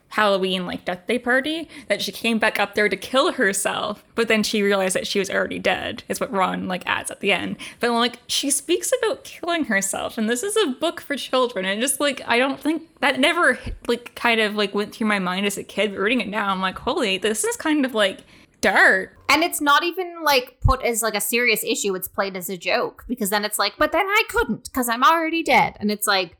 [0.10, 4.28] Halloween like death day party, that she came back up there to kill herself, but
[4.28, 6.04] then she realized that she was already dead.
[6.08, 7.58] Is what Ron like adds at the end.
[7.80, 11.82] But like she speaks about killing herself, and this is a book for children, and
[11.82, 15.46] just like I don't think that never like kind of like went through my mind
[15.46, 15.92] as a kid.
[15.92, 18.22] But reading it now, I'm like, holy, this is kind of like
[18.62, 19.18] dark.
[19.30, 21.94] And it's not even like put as like a serious issue.
[21.96, 25.04] It's played as a joke because then it's like, but then I couldn't because I'm
[25.04, 25.78] already dead.
[25.80, 26.38] And it's like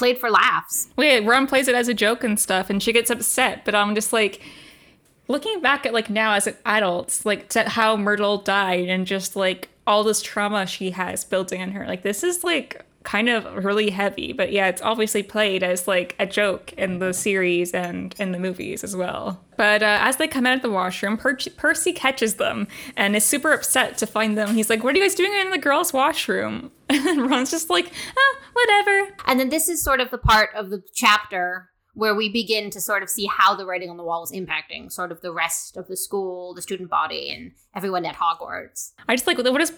[0.00, 0.88] played for laughs.
[0.96, 3.64] Wait, Ron plays it as a joke and stuff, and she gets upset.
[3.66, 4.40] But I'm just like,
[5.28, 9.36] looking back at like now as an adult, like to how Myrtle died and just
[9.36, 11.86] like all this trauma she has building in her.
[11.86, 16.14] Like this is like kind of really heavy, but yeah, it's obviously played as like
[16.18, 19.40] a joke in the series and in the movies as well.
[19.56, 23.24] But uh, as they come out of the washroom, per- Percy catches them and is
[23.24, 24.54] super upset to find them.
[24.54, 26.70] He's like, "What are you guys doing in the girls' washroom?"
[27.10, 30.70] And Ron's just like, "Ah, whatever." And then this is sort of the part of
[30.70, 34.22] the chapter where we begin to sort of see how the writing on the wall
[34.22, 38.16] is impacting sort of the rest of the school, the student body, and everyone at
[38.16, 38.92] Hogwarts.
[39.08, 39.72] I just like, what does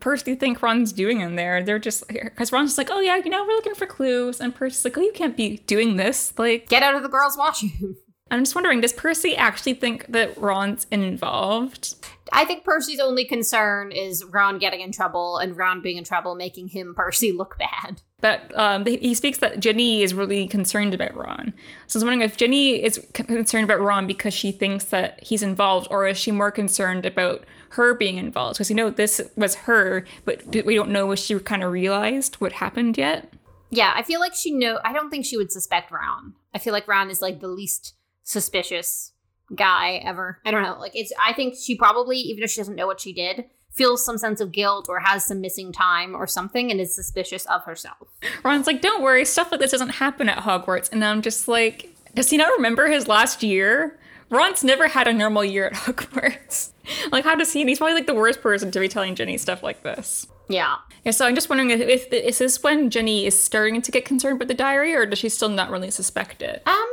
[0.00, 1.62] Percy think Ron's doing in there?
[1.62, 4.54] They're just because Ron's just like, oh yeah, you know, we're looking for clues, and
[4.54, 6.32] Percy's like, oh, you can't be doing this.
[6.38, 7.96] Like, Get out of the girls' washroom.
[8.32, 11.94] I'm just wondering, does Percy actually think that Ron's involved?
[12.32, 16.34] I think Percy's only concern is Ron getting in trouble and Ron being in trouble,
[16.34, 18.00] making him Percy look bad.
[18.22, 21.52] But um, he speaks that Ginny is really concerned about Ron.
[21.88, 25.42] So I was wondering if Ginny is concerned about Ron because she thinks that he's
[25.42, 28.54] involved, or is she more concerned about her being involved?
[28.54, 32.36] Because you know this was her, but we don't know if she kind of realized
[32.36, 33.30] what happened yet.
[33.70, 34.78] Yeah, I feel like she know.
[34.84, 36.34] I don't think she would suspect Ron.
[36.54, 39.12] I feel like Ron is like the least suspicious
[39.54, 40.38] guy ever.
[40.44, 40.78] I don't know.
[40.78, 44.04] Like it's I think she probably even if she doesn't know what she did, feels
[44.04, 47.64] some sense of guilt or has some missing time or something and is suspicious of
[47.64, 48.08] herself.
[48.44, 51.94] Ron's like, "Don't worry, stuff like this doesn't happen at Hogwarts." And I'm just like,
[52.14, 53.98] does he not remember his last year?
[54.30, 56.70] Ron's never had a normal year at Hogwarts.
[57.10, 57.60] like, how does he?
[57.60, 60.26] And he's probably like the worst person to be telling Ginny stuff like this.
[60.48, 60.76] Yeah.
[61.04, 61.12] Yeah.
[61.12, 64.38] So I'm just wondering if, if is this when Ginny is starting to get concerned
[64.38, 66.62] with the diary, or does she still not really suspect it?
[66.66, 66.91] Um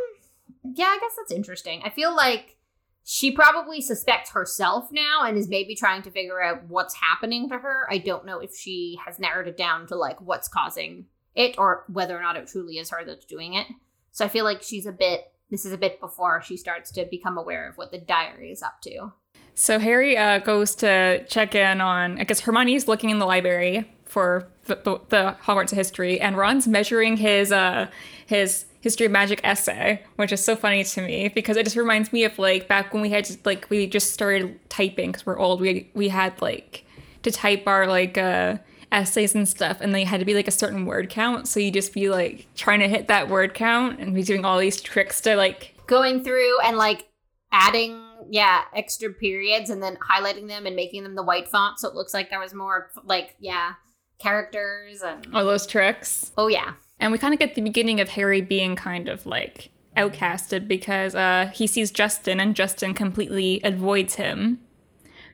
[0.75, 1.81] yeah, I guess that's interesting.
[1.83, 2.57] I feel like
[3.03, 7.57] she probably suspects herself now and is maybe trying to figure out what's happening to
[7.57, 7.87] her.
[7.89, 11.85] I don't know if she has narrowed it down to like what's causing it or
[11.91, 13.65] whether or not it truly is her that's doing it.
[14.11, 17.07] So I feel like she's a bit this is a bit before she starts to
[17.09, 19.11] become aware of what the diary is up to.
[19.55, 23.91] So Harry uh, goes to check in on I guess Hermione's looking in the library
[24.05, 27.87] for the, the, the Hogwarts history and Ron's measuring his uh
[28.27, 32.13] his history of magic essay, which is so funny to me because it just reminds
[32.13, 35.39] me of like back when we had just, like we just started typing because we're
[35.39, 35.61] old.
[35.61, 36.85] We we had like
[37.23, 38.57] to type our like uh,
[38.91, 41.47] essays and stuff, and they had to be like a certain word count.
[41.47, 44.57] So you just be like trying to hit that word count and be doing all
[44.59, 47.07] these tricks to like going through and like
[47.51, 51.89] adding yeah extra periods and then highlighting them and making them the white font so
[51.89, 53.71] it looks like there was more like yeah
[54.19, 56.31] characters and all those tricks.
[56.37, 56.73] Oh yeah.
[56.99, 61.15] And we kind of get the beginning of Harry being kind of like outcasted because
[61.15, 64.59] uh, he sees Justin and Justin completely avoids him.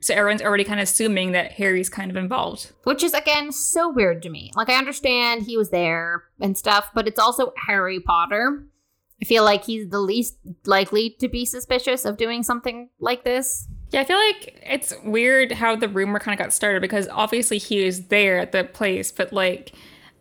[0.00, 2.72] So everyone's already kind of assuming that Harry's kind of involved.
[2.84, 4.52] Which is, again, so weird to me.
[4.54, 8.66] Like, I understand he was there and stuff, but it's also Harry Potter.
[9.20, 13.66] I feel like he's the least likely to be suspicious of doing something like this.
[13.90, 17.58] Yeah, I feel like it's weird how the rumor kind of got started because obviously
[17.58, 19.72] he was there at the place, but like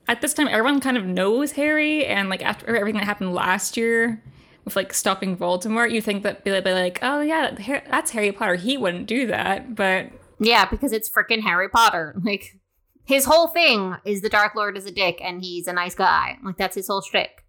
[0.07, 3.77] at this time everyone kind of knows Harry, and like after everything that happened last
[3.77, 4.23] year
[4.63, 7.51] with like stopping Voldemort, you think that they'd be like, oh yeah,
[7.89, 8.55] that's Harry Potter.
[8.55, 12.15] He wouldn't do that, but yeah, because it's freaking Harry Potter.
[12.23, 12.57] Like
[13.05, 16.37] his whole thing is the Dark Lord is a dick and he's a nice guy.
[16.43, 17.44] Like that's his whole shtick.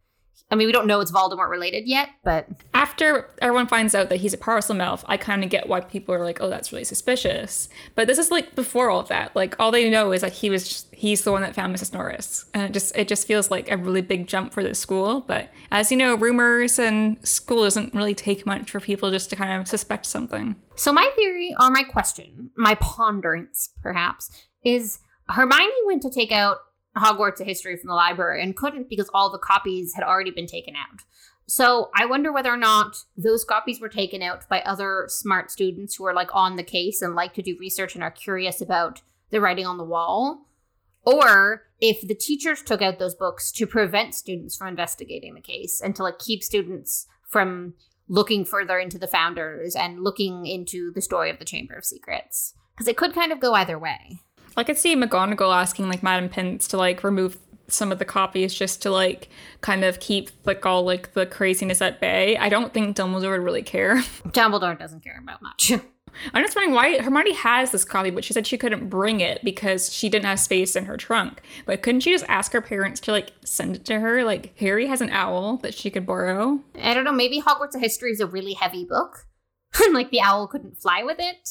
[0.50, 4.18] I mean, we don't know it's Voldemort related yet, but after everyone finds out that
[4.18, 7.68] he's a Parselmouth, I kind of get why people are like, "Oh, that's really suspicious."
[7.96, 9.34] But this is like before all of that.
[9.34, 11.92] Like all they know is that he was just, he's the one that found Mrs.
[11.92, 15.20] Norris, and it just it just feels like a really big jump for the school.
[15.22, 19.36] But as you know, rumors and school doesn't really take much for people just to
[19.36, 20.54] kind of suspect something.
[20.76, 24.30] So my theory, or my question, my ponderance, perhaps,
[24.64, 26.58] is Hermione went to take out
[27.00, 30.46] Hogwarts: A History from the library and couldn't because all the copies had already been
[30.46, 31.02] taken out.
[31.46, 35.94] So I wonder whether or not those copies were taken out by other smart students
[35.94, 39.02] who are like on the case and like to do research and are curious about
[39.30, 40.46] the writing on the wall,
[41.02, 45.80] or if the teachers took out those books to prevent students from investigating the case
[45.80, 47.74] and to like keep students from
[48.08, 52.54] looking further into the founders and looking into the story of the Chamber of Secrets.
[52.74, 54.20] Because it could kind of go either way.
[54.56, 57.38] I could see McGonagall asking like Madam Pince to like remove
[57.68, 59.28] some of the copies just to like
[59.60, 62.36] kind of keep like all like the craziness at bay.
[62.36, 63.96] I don't think Dumbledore would really care.
[64.28, 65.72] Dumbledore doesn't care about much.
[66.32, 69.44] I'm just wondering why Hermione has this copy, but she said she couldn't bring it
[69.44, 71.42] because she didn't have space in her trunk.
[71.66, 74.24] But couldn't she just ask her parents to like send it to her?
[74.24, 76.60] Like Harry has an owl that she could borrow.
[76.80, 77.12] I don't know.
[77.12, 79.26] Maybe Hogwarts of History is a really heavy book,
[79.84, 81.48] and like the owl couldn't fly with it.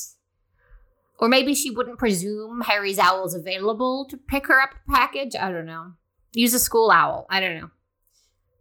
[1.17, 5.35] Or maybe she wouldn't presume Harry's owl is available to pick her up the package.
[5.35, 5.93] I don't know.
[6.33, 7.25] Use a school owl.
[7.29, 7.69] I don't know.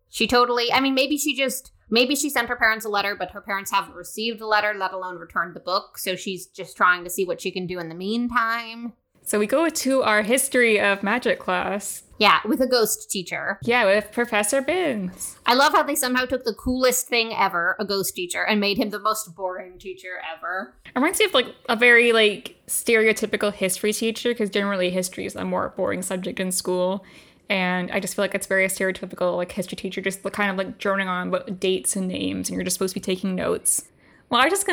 [0.09, 3.33] She totally, I mean, maybe she just, maybe she sent her parents a letter, but
[3.33, 5.99] her parents haven't received a letter, let alone returned the book.
[5.99, 8.93] So she's just trying to see what she can do in the meantime.
[9.27, 12.03] So we go to our history of magic class.
[12.19, 13.59] Yeah, with a ghost teacher.
[13.63, 15.37] Yeah, with Professor Binns.
[15.47, 18.77] I love how they somehow took the coolest thing ever, a ghost teacher, and made
[18.77, 20.75] him the most boring teacher ever.
[20.85, 25.35] It reminds me of like a very like stereotypical history teacher because generally history is
[25.35, 27.03] a more boring subject in school.
[27.49, 30.79] And I just feel like it's very stereotypical, like history teacher, just kind of like
[30.79, 33.89] droning on about dates and names, and you're just supposed to be taking notes.
[34.35, 34.67] Well, I just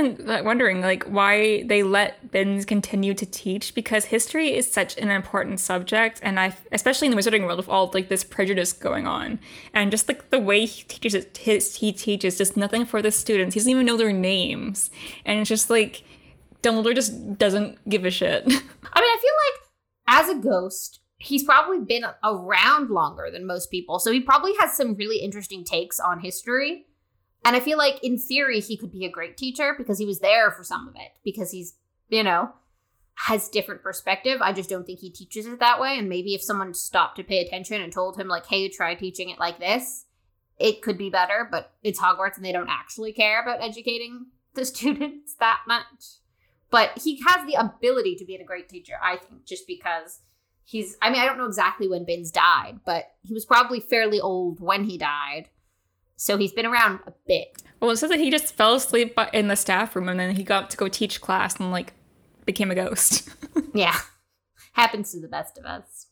[0.44, 5.60] wondering, like, why they let Binns continue to teach because history is such an important
[5.60, 9.40] subject, and I, especially in the wizarding world, with all like this prejudice going on,
[9.72, 13.12] and just like the way he teaches it, his he teaches just nothing for the
[13.12, 13.54] students.
[13.54, 14.90] He doesn't even know their names,
[15.28, 16.02] and it's just like
[16.64, 18.44] Dumbledore just doesn't give a shit.
[18.48, 18.64] I mean,
[18.96, 24.12] I feel like as a ghost, he's probably been around longer than most people, so
[24.12, 26.88] he probably has some really interesting takes on history
[27.44, 30.20] and I feel like in theory he could be a great teacher because he was
[30.20, 31.76] there for some of it because he's,
[32.10, 32.52] you know,
[33.16, 34.42] has different perspective.
[34.42, 37.24] I just don't think he teaches it that way and maybe if someone stopped to
[37.24, 40.06] pay attention and told him like, "Hey, try teaching it like this,"
[40.60, 44.66] it could be better, but it's Hogwarts and they don't actually care about educating the
[44.66, 46.20] students that much.
[46.70, 50.22] But he has the ability to be a great teacher, I think, just because
[50.64, 54.22] he's I mean, I don't know exactly when Binns died, but he was probably fairly
[54.22, 55.50] old when he died
[56.22, 57.64] so he's been around a bit.
[57.80, 60.44] Well, it says that he just fell asleep in the staff room and then he
[60.44, 61.94] got to go teach class and like
[62.46, 63.28] became a ghost.
[63.74, 63.98] yeah.
[64.74, 66.06] Happens to the best of us.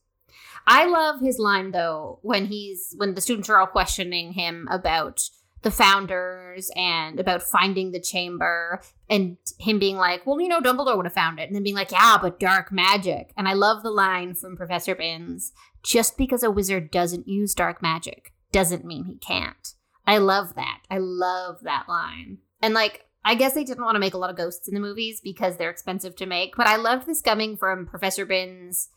[0.66, 5.22] I love his line though when he's when the students are all questioning him about
[5.62, 10.98] the founders and about finding the chamber and him being like, "Well, you know, Dumbledore
[10.98, 13.84] would have found it." And then being like, "Yeah, but dark magic." And I love
[13.84, 15.52] the line from Professor Binns,
[15.84, 19.76] "Just because a wizard doesn't use dark magic doesn't mean he can't."
[20.10, 20.82] I love that.
[20.90, 22.40] I love that line.
[22.64, 24.80] And like, I guess they didn't want to make a lot of ghosts in the
[24.80, 28.90] movies because they're expensive to make, but I loved this coming from Professor Binns.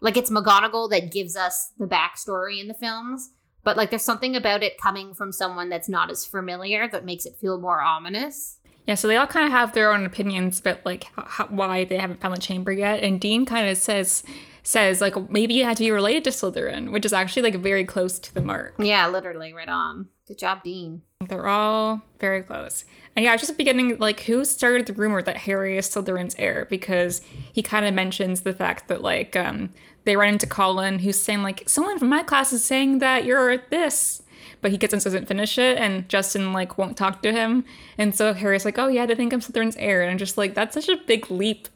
[0.00, 3.28] Like, it's McGonagall that gives us the backstory in the films,
[3.62, 7.26] but like, there's something about it coming from someone that's not as familiar that makes
[7.26, 8.58] it feel more ominous.
[8.86, 11.96] Yeah, so they all kind of have their own opinions about like how, why they
[11.96, 14.22] haven't found the chamber yet, and Dean kind of says
[14.62, 17.84] says like maybe you had to be related to Slytherin, which is actually like very
[17.84, 18.74] close to the mark.
[18.78, 20.08] Yeah, literally right on.
[20.26, 21.02] Good job, Dean.
[21.28, 22.84] They're all very close.
[23.14, 26.66] And yeah, just beginning, like, who started the rumor that Harry is Slytherin's heir?
[26.68, 27.20] Because
[27.52, 29.70] he kind of mentions the fact that, like, um,
[30.04, 33.58] they run into Colin, who's saying, like, someone from my class is saying that you're
[33.68, 34.22] this.
[34.64, 37.66] But he gets and doesn't finish it, and Justin, like, won't talk to him.
[37.98, 40.00] And so Harry's like, oh, yeah, they think I'm Slytherin's heir.
[40.00, 41.68] And I'm just like, that's such a big leap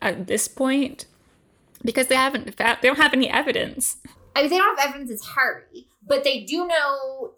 [0.00, 1.04] at this point
[1.84, 3.98] because they haven't, they don't have any evidence.
[4.34, 7.32] I mean, they don't have evidence it's Harry, but they do know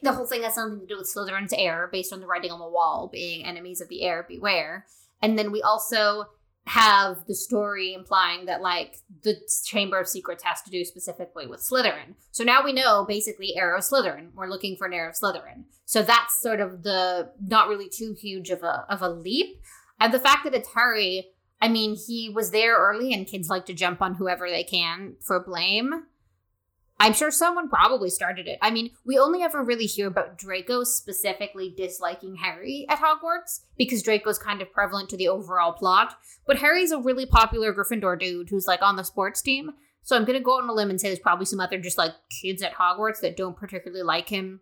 [0.00, 2.60] the whole thing has something to do with Slytherin's heir, based on the writing on
[2.60, 4.86] the wall being enemies of the heir, beware.
[5.20, 6.26] And then we also
[6.66, 11.60] have the story implying that like the Chamber of Secrets has to do specifically with
[11.60, 12.14] Slytherin.
[12.32, 14.34] So now we know basically of Slytherin.
[14.34, 15.64] We're looking for an of Slytherin.
[15.84, 19.60] So that's sort of the not really too huge of a of a leap.
[20.00, 21.28] And the fact that it's Harry,
[21.60, 25.14] I mean, he was there early and kids like to jump on whoever they can
[25.20, 26.06] for blame.
[26.98, 28.58] I'm sure someone probably started it.
[28.62, 34.02] I mean, we only ever really hear about Draco specifically disliking Harry at Hogwarts because
[34.02, 36.16] Draco's kind of prevalent to the overall plot.
[36.46, 39.72] But Harry's a really popular Gryffindor dude who's like on the sports team.
[40.02, 41.98] So I'm gonna go out on a limb and say there's probably some other just
[41.98, 44.60] like kids at Hogwarts that don't particularly like him,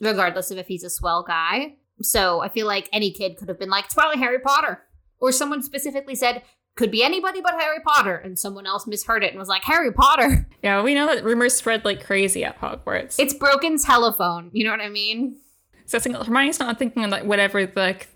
[0.00, 1.76] regardless of if he's a swell guy.
[2.02, 4.82] So I feel like any kid could have been like, probably Harry Potter.
[5.18, 6.42] Or someone specifically said,
[6.76, 8.16] could be anybody but Harry Potter.
[8.16, 10.46] And someone else misheard it and was like, Harry Potter.
[10.62, 13.16] Yeah, we know that rumors spread like crazy at Hogwarts.
[13.18, 14.50] It's broken telephone.
[14.52, 15.38] You know what I mean?
[15.86, 18.08] So I think Hermione's not thinking like whatever like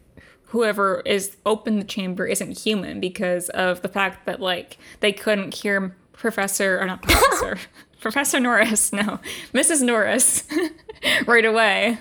[0.49, 5.53] whoever is open the chamber isn't human because of the fact that like they couldn't
[5.53, 7.57] cure Professor or not Professor
[8.01, 9.19] Professor Norris, no,
[9.55, 9.81] Mrs.
[9.81, 10.45] Norris
[11.27, 11.99] right away.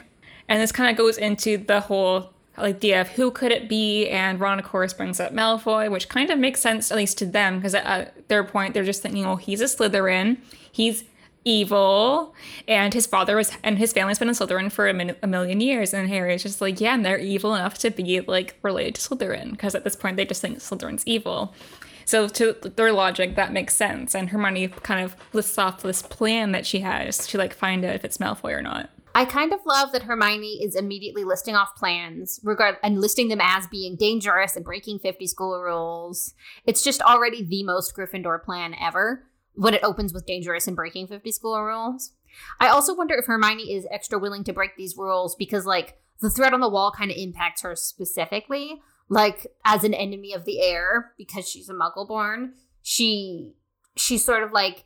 [0.50, 4.40] And this kind of goes into the whole idea of who could it be, and
[4.40, 7.58] Ron, of course, brings up Malfoy, which kind of makes sense, at least to them,
[7.58, 10.38] because at their point, they're just thinking, oh, he's a Slytherin,
[10.72, 11.04] he's
[11.46, 12.34] evil,
[12.68, 15.60] and his father was, and his family's been in Slytherin for a, min- a million
[15.62, 19.02] years, and Harry's just like, yeah, and they're evil enough to be, like, related to
[19.02, 21.54] Slytherin, because at this point, they just think Slytherin's evil.
[22.06, 26.52] So to their logic, that makes sense, and Hermione kind of lists off this plan
[26.52, 28.90] that she has to, like, find out if it's Malfoy or not.
[29.16, 33.42] I kind of love that Hermione is immediately listing off plans regard and listing them
[33.42, 36.34] as being dangerous and breaking 50 school rules.
[36.66, 41.08] It's just already the most Gryffindor plan ever when it opens with dangerous and breaking
[41.08, 42.14] 50 school rules.
[42.60, 46.32] I also wonder if Hermione is extra willing to break these rules because like the
[46.32, 50.62] threat on the wall kind of impacts her specifically, like as an enemy of the
[50.62, 52.54] heir because she's a muggle born.
[52.82, 53.54] She
[53.96, 54.86] she's sort of like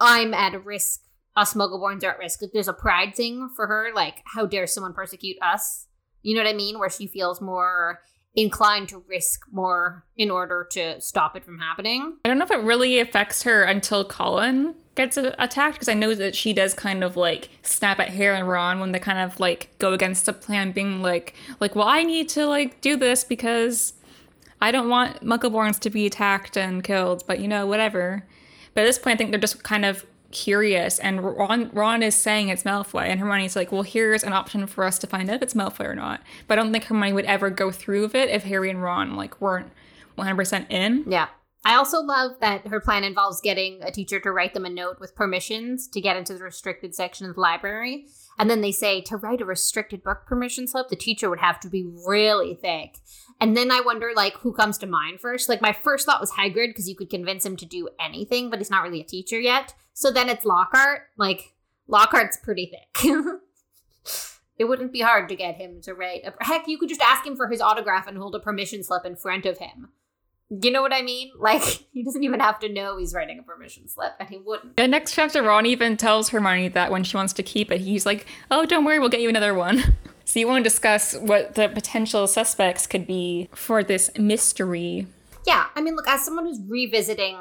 [0.00, 1.02] I'm at risk
[1.36, 2.42] us muggleborns are at risk.
[2.42, 5.86] Like there's a pride thing for her, like how dare someone persecute us?
[6.22, 6.78] You know what I mean?
[6.78, 8.00] Where she feels more
[8.34, 12.16] inclined to risk more in order to stop it from happening.
[12.24, 16.14] I don't know if it really affects her until Colin gets attacked because I know
[16.14, 19.40] that she does kind of like snap at Harry and Ron when they kind of
[19.40, 23.24] like go against the plan, being like, like, well, I need to like do this
[23.24, 23.94] because
[24.60, 28.26] I don't want Muggleborns to be attacked and killed, but you know, whatever.
[28.74, 32.14] But at this point, I think they're just kind of curious, and Ron, Ron is
[32.14, 35.36] saying it's Malfoy, and Hermione's like, well, here's an option for us to find out
[35.36, 36.20] if it's Malfoy or not.
[36.46, 39.16] But I don't think Hermione would ever go through with it if Harry and Ron
[39.16, 39.70] like weren't
[40.18, 41.04] 100% in.
[41.06, 41.28] Yeah.
[41.64, 45.00] I also love that her plan involves getting a teacher to write them a note
[45.00, 48.06] with permissions to get into the restricted section of the library.
[48.38, 51.58] And then they say to write a restricted book permission slip, the teacher would have
[51.60, 52.98] to be really thick.
[53.40, 55.48] And then I wonder, like, who comes to mind first?
[55.48, 58.58] Like, my first thought was Hagrid because you could convince him to do anything, but
[58.58, 59.74] he's not really a teacher yet.
[59.92, 61.02] So then it's Lockhart.
[61.16, 61.54] Like,
[61.86, 63.12] Lockhart's pretty thick.
[64.58, 66.22] it wouldn't be hard to get him to write.
[66.24, 69.04] A, heck, you could just ask him for his autograph and hold a permission slip
[69.04, 69.90] in front of him.
[70.48, 71.32] You know what I mean?
[71.38, 71.62] Like,
[71.92, 74.76] he doesn't even have to know he's writing a permission slip, and he wouldn't.
[74.76, 78.06] The next chapter, Ron even tells Hermione that when she wants to keep it, he's
[78.06, 79.82] like, oh, don't worry, we'll get you another one.
[80.26, 85.06] So, you want to discuss what the potential suspects could be for this mystery?
[85.46, 87.38] Yeah, I mean, look, as someone who's revisiting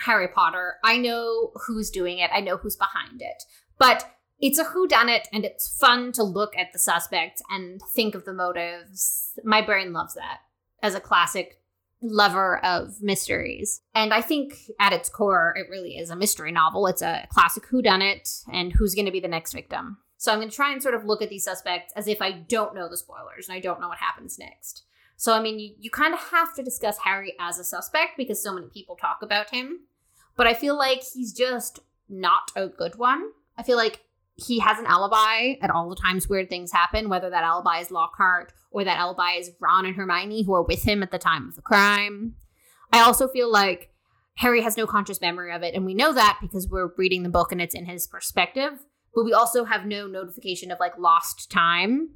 [0.00, 3.44] Harry Potter, I know who's doing it, I know who's behind it.
[3.78, 4.10] But
[4.40, 8.34] it's a whodunit, and it's fun to look at the suspects and think of the
[8.34, 9.30] motives.
[9.44, 10.38] My brain loves that
[10.82, 11.60] as a classic
[12.02, 13.82] lover of mysteries.
[13.94, 16.88] And I think at its core, it really is a mystery novel.
[16.88, 19.98] It's a classic whodunit and who's going to be the next victim.
[20.16, 22.32] So I'm going to try and sort of look at these suspects as if I
[22.32, 24.84] don't know the spoilers and I don't know what happens next.
[25.16, 28.42] So, I mean, you, you kind of have to discuss Harry as a suspect because
[28.42, 29.80] so many people talk about him.
[30.36, 33.30] But I feel like he's just not a good one.
[33.56, 34.02] I feel like
[34.34, 37.90] he has an alibi at all the times weird things happen, whether that alibi is
[37.90, 41.48] Lockhart or that alibi is Ron and Hermione who are with him at the time
[41.48, 42.34] of the crime.
[42.92, 43.90] I also feel like
[44.36, 47.30] Harry has no conscious memory of it, and we know that because we're reading the
[47.30, 48.84] book and it's in his perspective,
[49.16, 52.10] but we also have no notification of like lost time.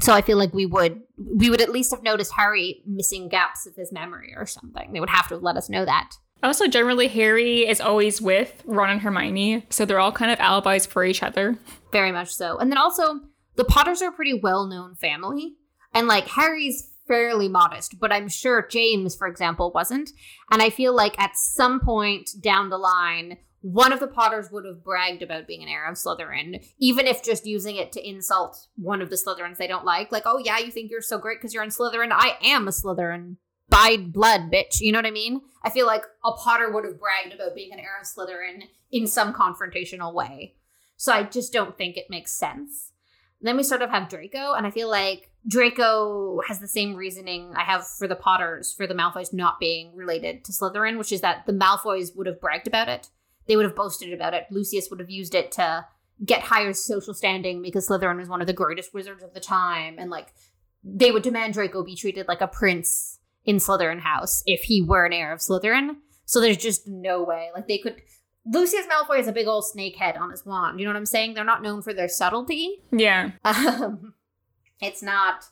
[0.00, 3.66] So I feel like we would we would at least have noticed Harry missing gaps
[3.66, 4.92] of his memory or something.
[4.92, 6.10] They would have to have let us know that.
[6.42, 10.84] Also, generally, Harry is always with Ron and Hermione, so they're all kind of alibis
[10.84, 11.56] for each other.
[11.90, 12.58] Very much so.
[12.58, 13.20] And then also,
[13.56, 15.54] the Potters are a pretty well known family.
[15.94, 20.10] And like, Harry's fairly modest, but I'm sure James, for example, wasn't.
[20.50, 24.66] And I feel like at some point down the line, one of the Potters would
[24.66, 28.66] have bragged about being an heir of Slytherin, even if just using it to insult
[28.76, 30.12] one of the Slytherins they don't like.
[30.12, 32.10] Like, oh yeah, you think you're so great because you're in Slytherin?
[32.12, 33.36] I am a Slytherin
[33.70, 34.80] by blood, bitch.
[34.82, 35.40] You know what I mean?
[35.62, 39.06] I feel like a Potter would have bragged about being an heir of Slytherin in
[39.06, 40.56] some confrontational way.
[40.98, 42.92] So I just don't think it makes sense.
[43.40, 47.54] then we sort of have Draco, and I feel like Draco has the same reasoning
[47.56, 51.22] I have for the Potters, for the Malfoys not being related to Slytherin, which is
[51.22, 53.08] that the Malfoys would have bragged about it.
[53.46, 54.46] They would have boasted about it.
[54.50, 55.86] Lucius would have used it to
[56.24, 59.96] get higher social standing because Slytherin was one of the greatest wizards of the time.
[59.98, 60.32] And like,
[60.82, 65.04] they would demand Draco be treated like a prince in Slytherin house if he were
[65.04, 65.96] an heir of Slytherin.
[66.24, 67.50] So there's just no way.
[67.54, 68.00] Like they could
[68.46, 70.78] Lucius Malfoy has a big old snake head on his wand.
[70.78, 71.34] You know what I'm saying?
[71.34, 72.82] They're not known for their subtlety.
[72.92, 73.32] Yeah.
[73.44, 74.14] Um,
[74.80, 75.46] it's not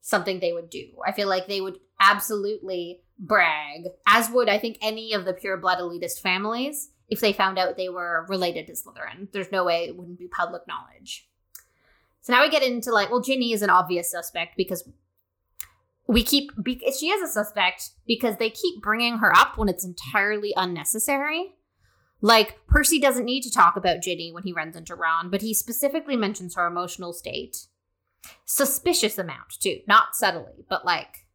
[0.00, 0.86] something they would do.
[1.06, 5.56] I feel like they would absolutely brag, as would I think any of the pure
[5.56, 9.30] blood elitist families, if they found out they were related to Slytherin.
[9.32, 11.28] There's no way it wouldn't be public knowledge.
[12.22, 14.88] So now we get into like, well, Ginny is an obvious suspect because
[16.06, 19.84] we keep be- she is a suspect because they keep bringing her up when it's
[19.84, 21.52] entirely unnecessary.
[22.22, 25.52] Like Percy doesn't need to talk about Ginny when he runs into Ron, but he
[25.52, 27.66] specifically mentions her emotional state.
[28.46, 31.26] Suspicious amount too, not subtly, but like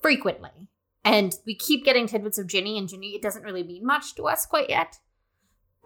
[0.00, 0.70] frequently.
[1.04, 4.24] And we keep getting tidbits of Ginny, and Ginny it doesn't really mean much to
[4.24, 4.98] us quite yet.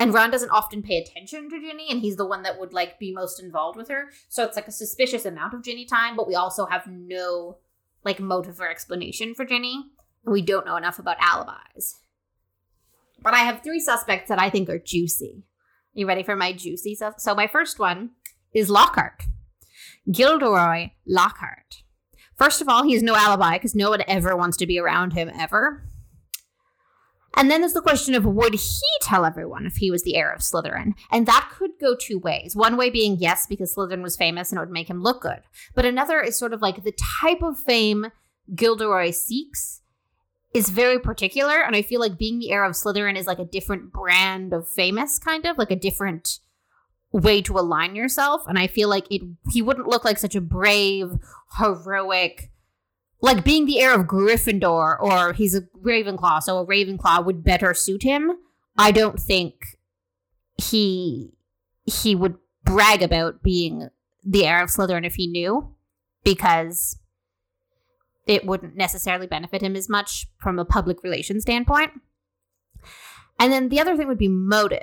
[0.00, 2.98] And Ron doesn't often pay attention to Ginny, and he's the one that would like
[2.98, 4.10] be most involved with her.
[4.28, 7.58] So it's like a suspicious amount of Ginny time, but we also have no
[8.04, 9.84] like motive or explanation for Ginny.
[10.24, 12.00] And we don't know enough about alibis.
[13.22, 15.44] But I have three suspects that I think are juicy.
[15.92, 17.14] You ready for my juicy stuff?
[17.18, 18.10] So my first one
[18.52, 19.22] is Lockhart.
[20.10, 21.83] Gilderoy Lockhart.
[22.36, 25.12] First of all, he has no alibi because no one ever wants to be around
[25.12, 25.84] him ever.
[27.36, 30.32] And then there's the question of would he tell everyone if he was the heir
[30.32, 30.92] of Slytherin?
[31.10, 32.54] And that could go two ways.
[32.54, 35.40] One way being yes, because Slytherin was famous and it would make him look good.
[35.74, 38.06] But another is sort of like the type of fame
[38.54, 39.80] Gilderoy seeks
[40.52, 41.60] is very particular.
[41.60, 44.68] And I feel like being the heir of Slytherin is like a different brand of
[44.68, 46.38] famous, kind of like a different
[47.14, 48.42] way to align yourself.
[48.46, 51.12] And I feel like it he wouldn't look like such a brave,
[51.58, 52.50] heroic,
[53.20, 57.72] like being the heir of Gryffindor or he's a Ravenclaw, so a Ravenclaw would better
[57.72, 58.32] suit him.
[58.76, 59.78] I don't think
[60.56, 61.32] he
[61.84, 63.88] he would brag about being
[64.24, 65.74] the heir of Slytherin if he knew,
[66.24, 66.98] because
[68.26, 71.92] it wouldn't necessarily benefit him as much from a public relations standpoint.
[73.38, 74.82] And then the other thing would be motive.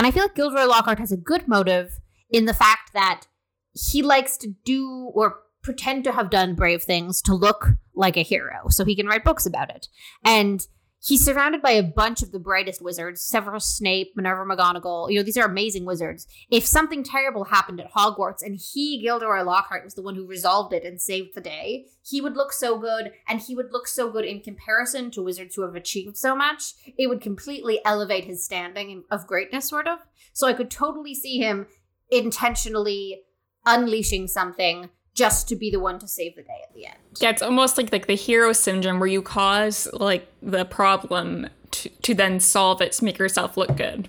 [0.00, 3.26] And I feel like Gilderoy Lockhart has a good motive in the fact that
[3.74, 8.22] he likes to do or pretend to have done brave things to look like a
[8.22, 9.88] hero so he can write books about it.
[10.24, 10.66] And
[11.02, 15.10] he's surrounded by a bunch of the brightest wizards Severus Snape, Minerva McGonagall.
[15.10, 16.26] You know, these are amazing wizards.
[16.50, 20.72] If something terrible happened at Hogwarts and he, Gilderoy Lockhart, was the one who resolved
[20.72, 24.10] it and saved the day, he would look so good and he would look so
[24.10, 26.74] good in comparison to wizards who have achieved so much.
[26.98, 30.00] It would completely elevate his standing of greatness, sort of.
[30.32, 31.66] So I could totally see him
[32.10, 33.22] intentionally
[33.66, 34.90] unleashing something
[35.20, 36.96] just to be the one to save the day at the end.
[37.20, 41.88] Yeah, it's almost like like the hero syndrome where you cause like the problem to,
[41.88, 44.08] to then solve it to make yourself look good.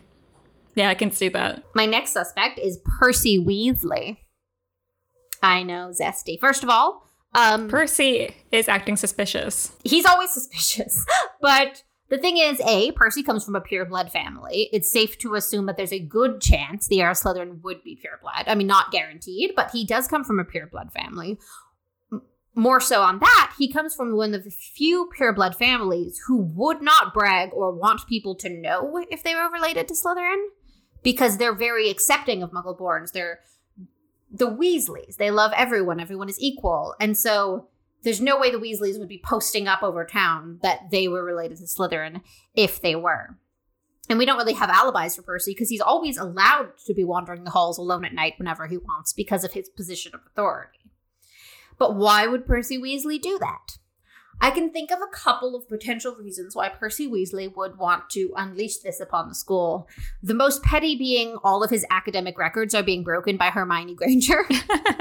[0.73, 1.63] Yeah, I can see that.
[1.75, 4.19] My next suspect is Percy Weasley.
[5.43, 6.39] I know, zesty.
[6.39, 9.73] First of all, um, Percy is acting suspicious.
[9.83, 11.05] He's always suspicious,
[11.41, 14.69] but the thing is, A, Percy comes from a pureblood family.
[14.73, 17.95] It's safe to assume that there's a good chance the heir of Slytherin would be
[17.95, 18.43] pureblood.
[18.47, 21.39] I mean, not guaranteed, but he does come from a pureblood family.
[22.53, 26.81] More so on that, he comes from one of the few pureblood families who would
[26.81, 30.47] not brag or want people to know if they were related to Slytherin
[31.03, 33.13] because they're very accepting of Muggleborns.
[33.13, 33.39] They're
[34.29, 35.15] the Weasleys.
[35.15, 36.01] They love everyone.
[36.01, 36.93] Everyone is equal.
[36.99, 37.69] And so
[38.03, 41.57] there's no way the Weasleys would be posting up over town that they were related
[41.57, 42.21] to Slytherin
[42.55, 43.37] if they were.
[44.09, 47.43] And we don't really have alibis for Percy because he's always allowed to be wandering
[47.43, 50.79] the halls alone at night whenever he wants because of his position of authority.
[51.77, 53.77] But why would Percy Weasley do that?
[54.41, 58.33] I can think of a couple of potential reasons why Percy Weasley would want to
[58.35, 59.87] unleash this upon the school.
[60.23, 64.43] The most petty being all of his academic records are being broken by Hermione Granger.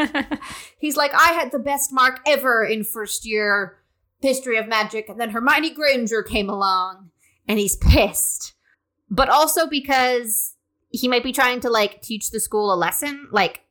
[0.79, 3.79] He's like, I had the best mark ever in first year
[4.21, 7.11] history of magic, and then Hermione Granger came along,
[7.49, 8.53] and he's pissed.
[9.09, 10.55] But also because
[10.91, 13.29] he might be trying to like teach the school a lesson.
[13.33, 13.63] Like,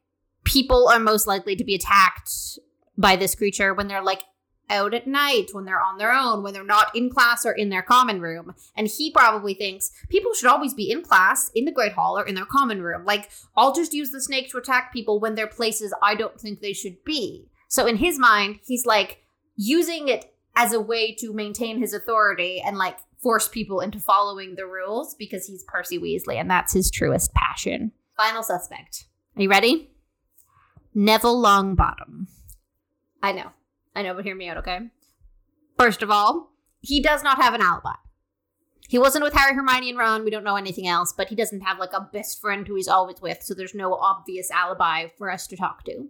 [0.43, 2.57] people are most likely to be attacked
[2.97, 4.23] by this creature when they're like
[4.69, 7.69] out at night when they're on their own, when they're not in class or in
[7.69, 8.53] their common room.
[8.75, 12.25] And he probably thinks people should always be in class, in the Great Hall, or
[12.25, 13.05] in their common room.
[13.05, 16.59] Like, I'll just use the snake to attack people when they're places I don't think
[16.59, 17.49] they should be.
[17.67, 19.23] So in his mind, he's like
[19.55, 24.55] using it as a way to maintain his authority and like force people into following
[24.55, 27.91] the rules because he's Percy Weasley and that's his truest passion.
[28.17, 29.05] Final suspect.
[29.35, 29.91] Are you ready?
[30.93, 32.27] Neville Longbottom.
[33.21, 33.51] I know.
[33.99, 34.79] I know, but hear me out, okay?
[35.77, 37.95] First of all, he does not have an alibi.
[38.87, 40.23] He wasn't with Harry, Hermione, and Ron.
[40.23, 42.87] We don't know anything else, but he doesn't have like a best friend who he's
[42.87, 46.07] always with, so there's no obvious alibi for us to talk to.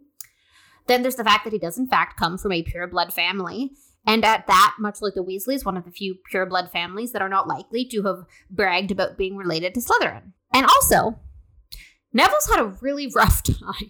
[0.85, 3.71] Then there's the fact that he does, in fact, come from a pure blood family.
[4.05, 7.23] And at that, much like the Weasleys, one of the few pure blood families that
[7.23, 10.33] are not likely to have bragged about being related to Slytherin.
[10.53, 11.19] And also,
[12.13, 13.89] Neville's had a really rough time.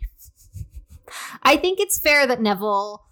[1.44, 3.04] I think it's fair that Neville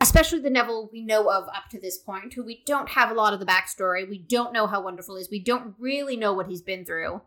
[0.00, 3.14] especially the Neville we know of up to this point, who we don't have a
[3.14, 4.08] lot of the backstory.
[4.08, 5.30] We don't know how wonderful he is.
[5.30, 7.22] We don't really know what he's been through.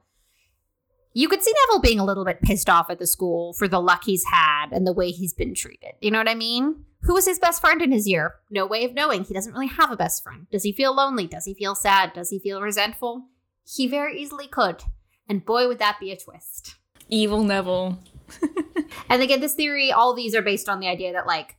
[1.13, 3.81] You could see Neville being a little bit pissed off at the school for the
[3.81, 5.93] luck he's had and the way he's been treated.
[5.99, 6.85] You know what I mean?
[7.03, 8.35] Who was his best friend in his year?
[8.49, 9.23] No way of knowing.
[9.23, 10.47] He doesn't really have a best friend.
[10.51, 11.27] Does he feel lonely?
[11.27, 12.13] Does he feel sad?
[12.13, 13.25] Does he feel resentful?
[13.65, 14.83] He very easily could.
[15.27, 16.75] And boy, would that be a twist.
[17.09, 17.99] Evil Neville.
[19.09, 21.57] and again, this theory, all these are based on the idea that, like,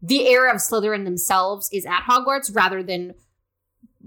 [0.00, 3.14] the heir of Slytherin themselves is at Hogwarts rather than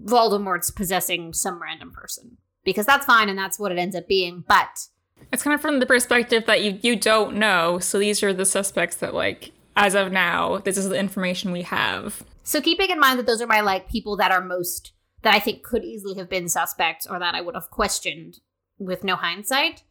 [0.03, 2.37] Voldemort's possessing some random person.
[2.63, 4.87] Because that's fine and that's what it ends up being, but
[5.31, 8.45] it's kind of from the perspective that you you don't know, so these are the
[8.45, 12.23] suspects that like as of now, this is the information we have.
[12.43, 15.39] So keeping in mind that those are my like people that are most that I
[15.39, 18.39] think could easily have been suspects or that I would have questioned
[18.79, 19.83] with no hindsight.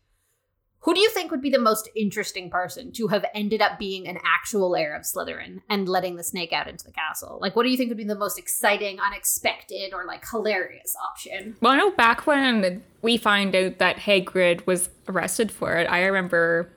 [0.85, 4.09] Who do you think would be the most interesting person to have ended up being
[4.09, 7.39] an actual heir of Slytherin and letting the snake out into the castle?
[7.39, 11.57] Like, what do you think would be the most exciting, unexpected, or like hilarious option?
[11.61, 16.07] Well, I know back when we find out that Hagrid was arrested for it, I
[16.07, 16.70] remember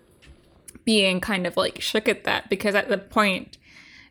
[0.84, 3.58] being kind of like shook at that because at the point,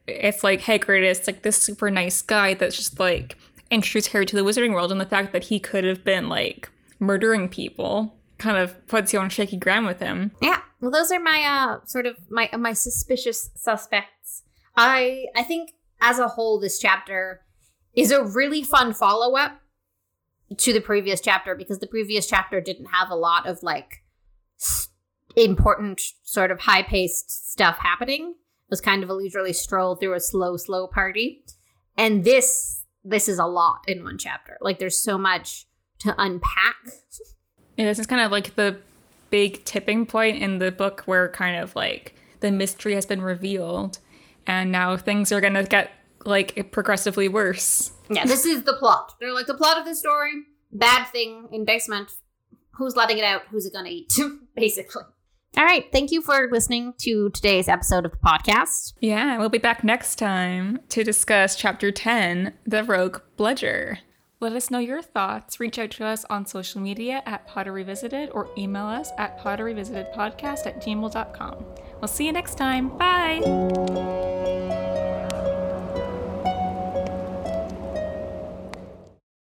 [0.07, 3.37] it's like Hagrid is like this super nice guy that's just like
[3.71, 6.71] introduced Harry to the wizarding world, and the fact that he could have been like
[6.99, 10.33] murdering people kind of puts you on shaky ground with him.
[10.43, 10.61] Yeah.
[10.81, 14.43] Well, those are my uh sort of my my suspicious suspects.
[14.77, 15.71] I I think
[16.01, 17.43] as a whole this chapter
[17.95, 19.61] is a really fun follow-up.
[20.57, 24.03] to the previous chapter because the previous chapter didn't have a lot of like
[25.37, 28.35] important sort of high paced stuff happening.
[28.67, 31.45] It was kind of a leisurely stroll through a slow, slow party.
[31.97, 34.59] And this this is a lot in one chapter.
[34.61, 35.67] Like there's so much
[36.01, 36.77] to unpack.
[37.77, 38.79] Yeah, this is kind of like the
[39.31, 43.99] big tipping point in the book where kind of like the mystery has been revealed
[44.47, 45.91] and now things are going to get
[46.25, 47.93] like progressively worse.
[48.11, 49.15] Yeah, this is the plot.
[49.21, 50.33] They're like the plot of the story.
[50.71, 52.11] Bad thing in basement.
[52.73, 53.43] Who's letting it out?
[53.51, 54.13] Who's it gonna eat?
[54.57, 55.03] Basically.
[55.57, 55.85] All right.
[55.93, 58.95] Thank you for listening to today's episode of the podcast.
[59.01, 63.99] Yeah, we'll be back next time to discuss chapter 10, The Rogue Bludger.
[64.43, 65.61] Let us know your thoughts.
[65.61, 70.67] Reach out to us on social media at Potter Revisited or email us at potterrevisitedpodcast
[70.67, 71.65] at gmail.com.
[72.01, 72.89] We'll see you next time.
[72.99, 74.89] Bye!